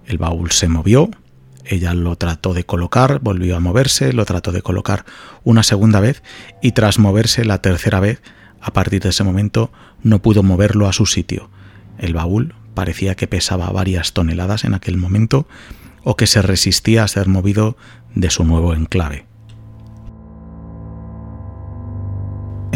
El 0.06 0.18
baúl 0.18 0.50
se 0.52 0.68
movió, 0.68 1.10
ella 1.64 1.94
lo 1.94 2.16
trató 2.16 2.54
de 2.54 2.64
colocar, 2.64 3.20
volvió 3.20 3.56
a 3.56 3.60
moverse, 3.60 4.12
lo 4.12 4.24
trató 4.24 4.52
de 4.52 4.62
colocar 4.62 5.04
una 5.42 5.62
segunda 5.62 6.00
vez 6.00 6.22
y 6.62 6.72
tras 6.72 6.98
moverse 6.98 7.44
la 7.44 7.60
tercera 7.60 8.00
vez, 8.00 8.22
a 8.60 8.72
partir 8.72 9.02
de 9.02 9.10
ese 9.10 9.24
momento 9.24 9.70
no 10.02 10.22
pudo 10.22 10.42
moverlo 10.42 10.88
a 10.88 10.92
su 10.92 11.06
sitio. 11.06 11.50
El 11.98 12.14
baúl 12.14 12.54
parecía 12.74 13.14
que 13.16 13.26
pesaba 13.26 13.70
varias 13.70 14.12
toneladas 14.12 14.64
en 14.64 14.74
aquel 14.74 14.96
momento 14.96 15.48
o 16.04 16.16
que 16.16 16.26
se 16.26 16.42
resistía 16.42 17.02
a 17.02 17.08
ser 17.08 17.26
movido 17.26 17.76
de 18.14 18.30
su 18.30 18.44
nuevo 18.44 18.74
enclave. 18.74 19.26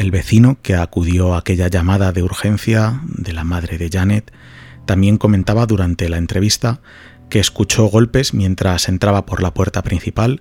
El 0.01 0.11
vecino 0.11 0.57
que 0.63 0.77
acudió 0.77 1.35
a 1.35 1.41
aquella 1.41 1.69
llamada 1.69 2.11
de 2.13 2.23
urgencia 2.23 3.03
de 3.05 3.35
la 3.35 3.45
madre 3.45 3.77
de 3.77 3.91
Janet 3.91 4.33
también 4.87 5.19
comentaba 5.19 5.67
durante 5.67 6.09
la 6.09 6.17
entrevista 6.17 6.81
que 7.29 7.39
escuchó 7.39 7.85
golpes 7.85 8.33
mientras 8.33 8.89
entraba 8.89 9.27
por 9.27 9.43
la 9.43 9.53
puerta 9.53 9.83
principal, 9.83 10.41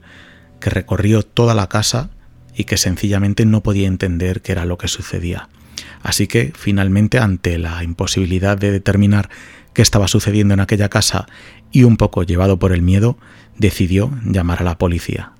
que 0.62 0.69
recorrió 0.69 1.24
toda 1.24 1.56
la 1.56 1.67
casa 1.67 2.10
y 2.56 2.63
que 2.63 2.78
sencillamente 2.78 3.45
no 3.45 3.62
podía 3.62 3.89
entender 3.89 4.41
qué 4.41 4.54
era 4.54 4.63
lo 4.63 4.78
que 4.78 4.88
sucedía. 4.88 5.50
Así 6.04 6.28
que, 6.28 6.54
finalmente, 6.56 7.19
ante 7.19 7.58
la 7.58 7.84
imposibilidad 7.84 8.58
de 8.58 8.72
determinar 8.72 9.30
qué 9.74 9.82
estaba 9.82 10.08
sucediendo 10.08 10.54
en 10.54 10.62
aquella 10.62 10.88
casa 10.88 11.26
y 11.69 11.84
un 11.84 11.98
poco 11.98 12.24
llevado 12.24 12.60
por 12.60 12.72
el 12.72 12.82
miedo, 12.82 13.17
decidió 13.58 14.10
llamar 14.24 14.62
a 14.62 14.63
la 14.63 14.78
policía. 14.78 15.34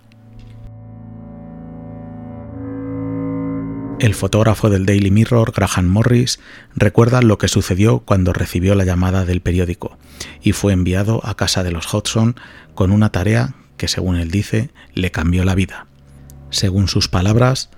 El 4.00 4.16
fotógrafo 4.16 4.70
del 4.70 4.86
Daily 4.86 5.12
Mirror, 5.12 5.52
Graham 5.52 5.88
Morris, 5.88 6.40
recuerda 6.74 7.22
lo 7.22 7.38
que 7.38 7.50
sucedió 7.50 8.00
cuando 8.00 8.32
recibió 8.32 8.74
la 8.74 8.86
llamada 8.86 9.26
del 9.26 9.42
periódico 9.42 9.98
y 10.42 10.54
fue 10.54 10.72
enviado 10.72 11.20
a 11.26 11.36
casa 11.36 11.64
de 11.64 11.72
los 11.72 11.94
Hodgson 11.94 12.38
con 12.76 12.92
una 12.92 13.12
tarea 13.12 13.56
que, 13.76 13.90
según 13.90 14.16
él 14.16 14.32
dice, 14.32 14.70
le 14.94 15.12
cambió 15.12 15.44
la 15.44 15.54
vida. 15.54 15.88
Según 16.50 16.88
sus 16.88 17.10
palabras, 17.10 17.72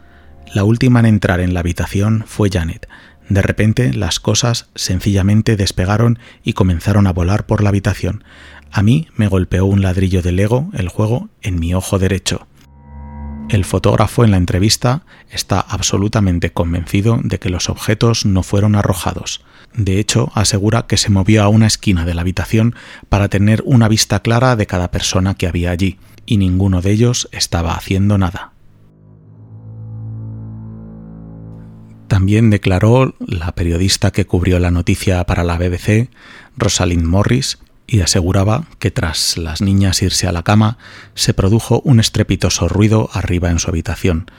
la 0.54 0.64
última 0.64 1.00
en 1.00 1.08
entrar 1.08 1.40
en 1.40 1.56
la 1.56 1.62
habitación 1.62 2.24
fue 2.28 2.52
Janet. 2.52 2.88
De 3.28 3.42
repente 3.42 3.92
las 3.92 4.20
cosas 4.20 4.70
sencillamente 4.76 5.56
despegaron 5.56 6.20
y 6.44 6.54
comenzaron 6.54 7.08
a 7.08 7.14
volar 7.14 7.48
por 7.48 7.64
la 7.64 7.70
habitación. 7.70 8.24
A 8.72 8.84
mí 8.84 9.08
me 9.16 9.28
golpeó 9.28 9.66
un 9.66 9.82
ladrillo 9.82 10.22
de 10.22 10.34
Lego, 10.34 10.70
el 10.74 10.88
juego, 10.88 11.30
en 11.42 11.60
mi 11.60 11.74
ojo 11.74 11.98
derecho. 11.98 12.46
El 13.52 13.66
fotógrafo 13.66 14.24
en 14.24 14.32
la 14.32 14.38
entrevista 14.38 15.04
está 15.30 15.60
absolutamente 15.60 16.54
convencido 16.54 17.20
de 17.22 17.38
que 17.38 17.50
los 17.50 17.68
objetos 17.68 18.26
no 18.26 18.44
fueron 18.44 18.76
arrojados. 18.76 19.44
De 19.74 20.00
hecho, 20.00 20.32
asegura 20.36 20.88
que 20.88 20.96
se 20.96 21.10
movió 21.10 21.44
a 21.44 21.50
una 21.50 21.68
esquina 21.68 22.06
de 22.06 22.14
la 22.14 22.22
habitación 22.22 22.76
para 23.10 23.28
tener 23.28 23.62
una 23.66 23.90
vista 23.90 24.22
clara 24.22 24.56
de 24.56 24.68
cada 24.68 24.90
persona 24.90 25.34
que 25.34 25.48
había 25.48 25.72
allí, 25.72 26.00
y 26.26 26.38
ninguno 26.38 26.82
de 26.82 26.92
ellos 26.92 27.28
estaba 27.34 27.74
haciendo 27.74 28.18
nada. 28.18 28.54
También 32.08 32.52
declaró 32.52 33.16
la 33.20 33.54
periodista 33.54 34.12
que 34.12 34.26
cubrió 34.26 34.60
la 34.60 34.72
noticia 34.72 35.26
para 35.26 35.44
la 35.44 35.58
BBC, 35.58 36.10
Rosalind 36.56 37.04
Morris, 37.04 37.60
y 37.92 38.00
aseguraba 38.00 38.64
que 38.80 38.90
tras 38.90 39.38
las 39.38 39.62
niñas 39.62 40.02
irse 40.02 40.26
a 40.26 40.32
la 40.32 40.44
cama 40.44 40.78
se 41.14 41.34
produjo 41.34 41.82
un 41.84 42.00
estrepitoso 42.00 42.70
ruido 42.70 43.10
arriba 43.12 43.52
en 43.52 43.60
su 43.60 43.70
habitación. 43.70 44.32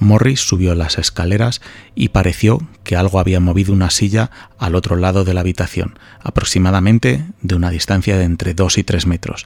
Morris 0.00 0.40
subió 0.40 0.74
las 0.74 0.96
escaleras 0.96 1.60
y 1.94 2.08
pareció 2.08 2.66
que 2.82 2.96
algo 2.96 3.20
había 3.20 3.40
movido 3.40 3.74
una 3.74 3.90
silla 3.90 4.30
al 4.58 4.74
otro 4.74 4.96
lado 4.96 5.24
de 5.24 5.34
la 5.34 5.42
habitación, 5.42 5.98
aproximadamente 6.20 7.26
de 7.42 7.54
una 7.54 7.68
distancia 7.68 8.16
de 8.16 8.24
entre 8.24 8.54
dos 8.54 8.78
y 8.78 8.84
tres 8.84 9.06
metros. 9.06 9.44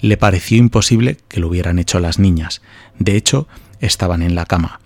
Le 0.00 0.16
pareció 0.16 0.56
imposible 0.56 1.18
que 1.26 1.40
lo 1.40 1.48
hubieran 1.48 1.80
hecho 1.80 1.98
las 1.98 2.20
niñas. 2.20 2.62
De 3.00 3.16
hecho, 3.16 3.48
estaban 3.80 4.22
en 4.22 4.36
la 4.36 4.46
cama. 4.46 4.80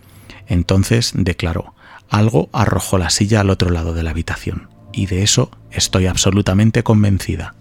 Entonces 0.49 1.13
declaró 1.15 1.75
algo 2.09 2.49
arrojó 2.55 2.97
la 2.97 3.11
silla 3.11 3.41
al 3.41 3.51
otro 3.51 3.69
lado 3.69 3.93
de 3.93 4.05
la 4.05 4.11
habitación, 4.11 4.69
y 4.93 5.05
de 5.05 5.23
eso 5.23 5.51
estoy 5.71 6.07
absolutamente 6.07 6.83
convencida. 6.83 7.55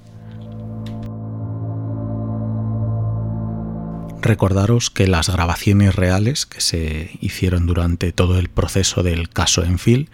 Recordaros 4.25 4.89
que 4.89 5.05
las 5.05 5.29
grabaciones 5.29 5.93
reales 5.93 6.47
que 6.47 6.59
se 6.59 7.11
hicieron 7.21 7.67
durante 7.67 8.11
todo 8.11 8.39
el 8.39 8.49
proceso 8.49 9.03
del 9.03 9.29
caso 9.29 9.63
Enfield 9.63 10.09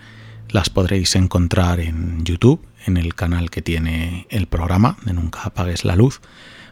las 0.50 0.70
podréis 0.70 1.16
encontrar 1.16 1.80
en 1.80 2.26
YouTube, 2.26 2.62
en 2.86 2.98
el 2.98 3.16
canal 3.16 3.50
que 3.50 3.62
tiene 3.62 4.28
el 4.30 4.48
programa 4.48 4.98
de 5.06 5.14
Nunca 5.14 5.44
apagues 5.44 5.86
la 5.86 5.96
luz, 5.96 6.20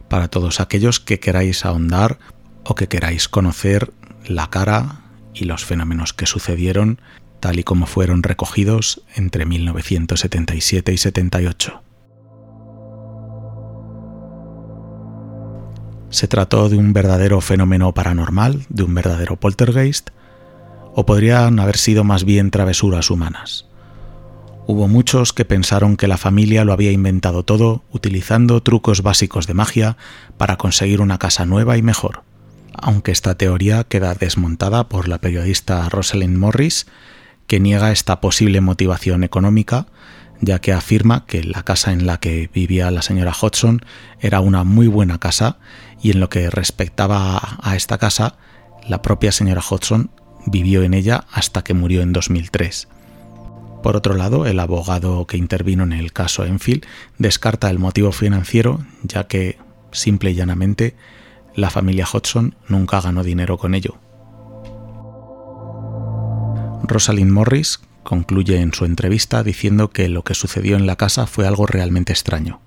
para 0.10 0.28
todos 0.28 0.60
aquellos 0.60 1.00
que 1.00 1.22
queráis 1.22 1.64
ahondar 1.64 2.20
o 2.66 2.76
que 2.76 2.90
queráis 2.90 3.30
conocer 3.30 3.94
la 4.28 4.50
cara 4.50 5.04
y 5.34 5.46
los 5.46 5.64
fenómenos 5.64 6.12
que 6.12 6.26
sucedieron 6.26 7.00
tal 7.40 7.58
y 7.58 7.64
como 7.64 7.86
fueron 7.86 8.22
recogidos 8.22 9.02
entre 9.16 9.46
1977 9.46 10.92
y 10.92 10.98
78. 10.98 11.84
¿Se 16.12 16.28
trató 16.28 16.70
de 16.70 16.78
un 16.78 16.92
verdadero 16.92 17.40
fenómeno 17.40 17.94
paranormal, 17.94 18.66
de 18.70 18.84
un 18.84 18.96
verdadero 18.96 19.36
poltergeist? 19.36 20.10
¿O 20.96 21.06
podrían 21.06 21.60
haber 21.60 21.78
sido 21.78 22.04
más 22.04 22.24
bien 22.24 22.50
travesuras 22.50 23.12
humanas? 23.12 23.68
Hubo 24.66 24.88
muchos 24.88 25.34
que 25.34 25.46
pensaron 25.46 25.98
que 25.98 26.08
la 26.08 26.18
familia 26.18 26.66
lo 26.66 26.74
había 26.74 26.92
inventado 26.92 27.44
todo 27.44 27.84
utilizando 27.92 28.62
trucos 28.64 29.04
básicos 29.04 29.46
de 29.46 29.54
magia 29.54 29.98
para 30.38 30.58
conseguir 30.58 31.00
una 31.02 31.20
casa 31.20 31.46
nueva 31.46 31.78
y 31.78 31.84
mejor, 31.84 32.24
aunque 32.74 33.12
esta 33.12 33.36
teoría 33.36 33.84
queda 33.84 34.16
desmontada 34.16 34.90
por 34.90 35.08
la 35.08 35.20
periodista 35.20 35.88
Rosalind 35.90 36.38
Morris, 36.38 36.88
que 37.46 37.60
niega 37.60 37.92
esta 37.92 38.20
posible 38.20 38.62
motivación 38.62 39.24
económica, 39.24 39.88
ya 40.42 40.60
que 40.60 40.72
afirma 40.72 41.26
que 41.26 41.44
la 41.44 41.64
casa 41.64 41.92
en 41.92 42.06
la 42.06 42.20
que 42.20 42.50
vivía 42.54 42.92
la 42.92 43.02
señora 43.02 43.34
Hodgson 43.34 43.82
era 44.20 44.40
una 44.40 44.64
muy 44.64 44.88
buena 44.88 45.20
casa 45.20 45.58
y 46.02 46.12
en 46.12 46.20
lo 46.20 46.30
que 46.30 46.50
respectaba 46.50 47.58
a 47.62 47.76
esta 47.76 47.98
casa, 47.98 48.36
la 48.88 49.02
propia 49.02 49.32
señora 49.32 49.62
Hodgson 49.68 50.12
vivió 50.46 50.84
en 50.84 50.94
ella 50.94 51.26
hasta 51.32 51.64
que 51.64 51.74
murió 51.74 52.02
en 52.02 52.14
2003. 52.14 52.88
Por 53.84 53.96
otro 53.96 54.16
lado, 54.16 54.46
el 54.46 54.60
abogado 54.60 55.26
que 55.26 55.38
intervino 55.38 55.84
en 55.84 55.94
el 55.94 56.12
caso 56.12 56.44
Enfield 56.44 56.86
descarta 57.18 57.70
el 57.70 57.80
motivo 57.80 58.12
financiero, 58.12 58.80
ya 59.04 59.28
que, 59.28 59.58
simple 59.92 60.32
y 60.32 60.36
llanamente, 60.36 60.96
la 61.56 61.70
familia 61.70 62.08
Hodgson 62.12 62.56
nunca 62.68 63.02
ganó 63.02 63.24
dinero 63.24 63.58
con 63.58 63.76
ello. 63.76 63.98
Rosalind 66.84 67.32
Morris 67.32 67.80
concluye 68.04 68.60
en 68.60 68.74
su 68.74 68.86
entrevista 68.86 69.44
diciendo 69.44 69.92
que 69.92 70.10
lo 70.10 70.24
que 70.24 70.34
sucedió 70.34 70.76
en 70.76 70.88
la 70.88 70.96
casa 70.96 71.28
fue 71.28 71.48
algo 71.48 71.68
realmente 71.68 72.12
extraño. 72.12 72.62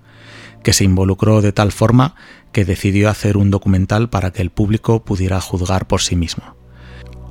Que 0.63 0.73
se 0.73 0.83
involucró 0.83 1.41
de 1.41 1.51
tal 1.51 1.71
forma 1.71 2.15
que 2.51 2.65
decidió 2.65 3.09
hacer 3.09 3.37
un 3.37 3.51
documental 3.51 4.09
para 4.09 4.31
que 4.31 4.41
el 4.41 4.49
público 4.49 5.03
pudiera 5.03 5.39
juzgar 5.41 5.87
por 5.87 6.01
sí 6.01 6.15
mismo. 6.15 6.55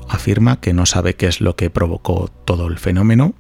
Afirma 0.09 0.61
que 0.61 0.75
no 0.75 0.87
sabe 0.87 1.15
qué 1.15 1.27
es 1.27 1.41
lo 1.41 1.57
que 1.57 1.71
provocó 1.71 2.29
todo 2.45 2.67
el 2.67 2.79
fenómeno, 2.79 3.35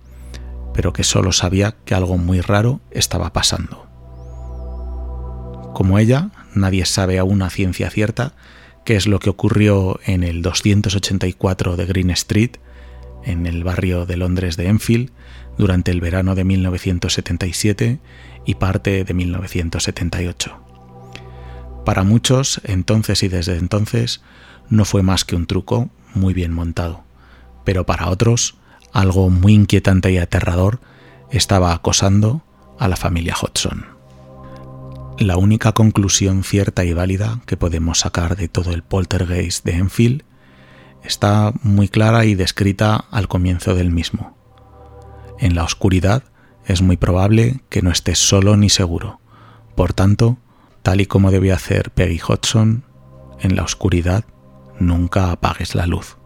pero 0.73 0.93
que 0.93 1.05
solo 1.05 1.33
sabía 1.33 1.77
que 1.85 1.95
algo 1.95 2.17
muy 2.17 2.41
raro 2.41 2.81
estaba 2.91 3.33
pasando. 3.33 3.87
Como 5.75 5.99
ella, 5.99 6.31
nadie 6.55 6.87
sabe 6.87 7.19
aún 7.19 7.43
a 7.43 7.51
ciencia 7.51 7.91
cierta 7.91 8.35
qué 8.85 8.97
es 8.97 9.07
lo 9.07 9.19
que 9.19 9.31
ocurrió 9.31 10.01
en 10.07 10.23
el 10.23 10.43
284 10.43 11.77
de 11.77 11.87
Green 11.87 12.11
Street, 12.11 12.53
en 13.25 13.47
el 13.47 13.65
barrio 13.65 14.07
de 14.07 14.17
Londres 14.17 14.57
de 14.57 14.69
Enfield, 14.69 15.11
durante 15.59 15.91
el 15.91 16.01
verano 16.01 16.35
de 16.35 16.45
1977 16.45 18.01
y 18.45 18.57
parte 18.57 19.05
de 19.05 19.15
1978. 19.15 20.59
Para 21.85 22.05
muchos, 22.05 22.61
entonces 22.65 23.23
y 23.23 23.29
desde 23.29 23.57
entonces, 23.57 24.23
no 24.69 24.85
fue 24.85 25.03
más 25.03 25.25
que 25.25 25.37
un 25.37 25.47
truco 25.47 25.91
muy 26.15 26.35
bien 26.35 26.53
montado, 26.53 27.03
pero 27.65 27.85
para 27.87 28.09
otros, 28.09 28.57
algo 28.93 29.31
muy 29.31 29.55
inquietante 29.55 30.13
y 30.13 30.19
aterrador 30.19 30.81
estaba 31.31 31.73
acosando 31.73 32.43
a 32.79 32.89
la 32.89 32.97
familia 32.97 33.35
Hodgson. 33.41 33.87
La 35.19 35.37
única 35.37 35.73
conclusión 35.73 36.43
cierta 36.43 36.85
y 36.85 36.93
válida 36.93 37.41
que 37.47 37.57
podemos 37.57 38.01
sacar 38.01 38.37
de 38.37 38.49
todo 38.49 38.73
el 38.73 38.83
poltergeist 38.83 39.65
de 39.65 39.73
Enfield 39.73 40.25
está 41.05 41.53
muy 41.63 41.89
clara 41.89 42.25
y 42.25 42.35
descrita 42.35 43.05
al 43.11 43.29
comienzo 43.29 43.75
del 43.75 43.91
mismo. 43.91 44.37
En 45.39 45.55
la 45.55 45.65
oscuridad 45.65 46.25
es 46.67 46.83
muy 46.83 46.97
probable 46.97 47.61
que 47.69 47.83
no 47.83 47.91
estés 47.91 48.19
solo 48.19 48.57
ni 48.57 48.69
seguro. 48.69 49.21
Por 49.75 49.93
tanto, 49.93 50.39
tal 50.83 51.01
y 51.01 51.07
como 51.07 51.31
debe 51.31 51.53
hacer 51.53 51.91
Peggy 51.91 52.21
Hodgson, 52.27 52.85
en 53.41 53.57
la 53.57 53.63
oscuridad 53.63 54.25
nunca 54.79 55.33
apagues 55.33 55.75
la 55.75 55.87
luz. 55.87 56.17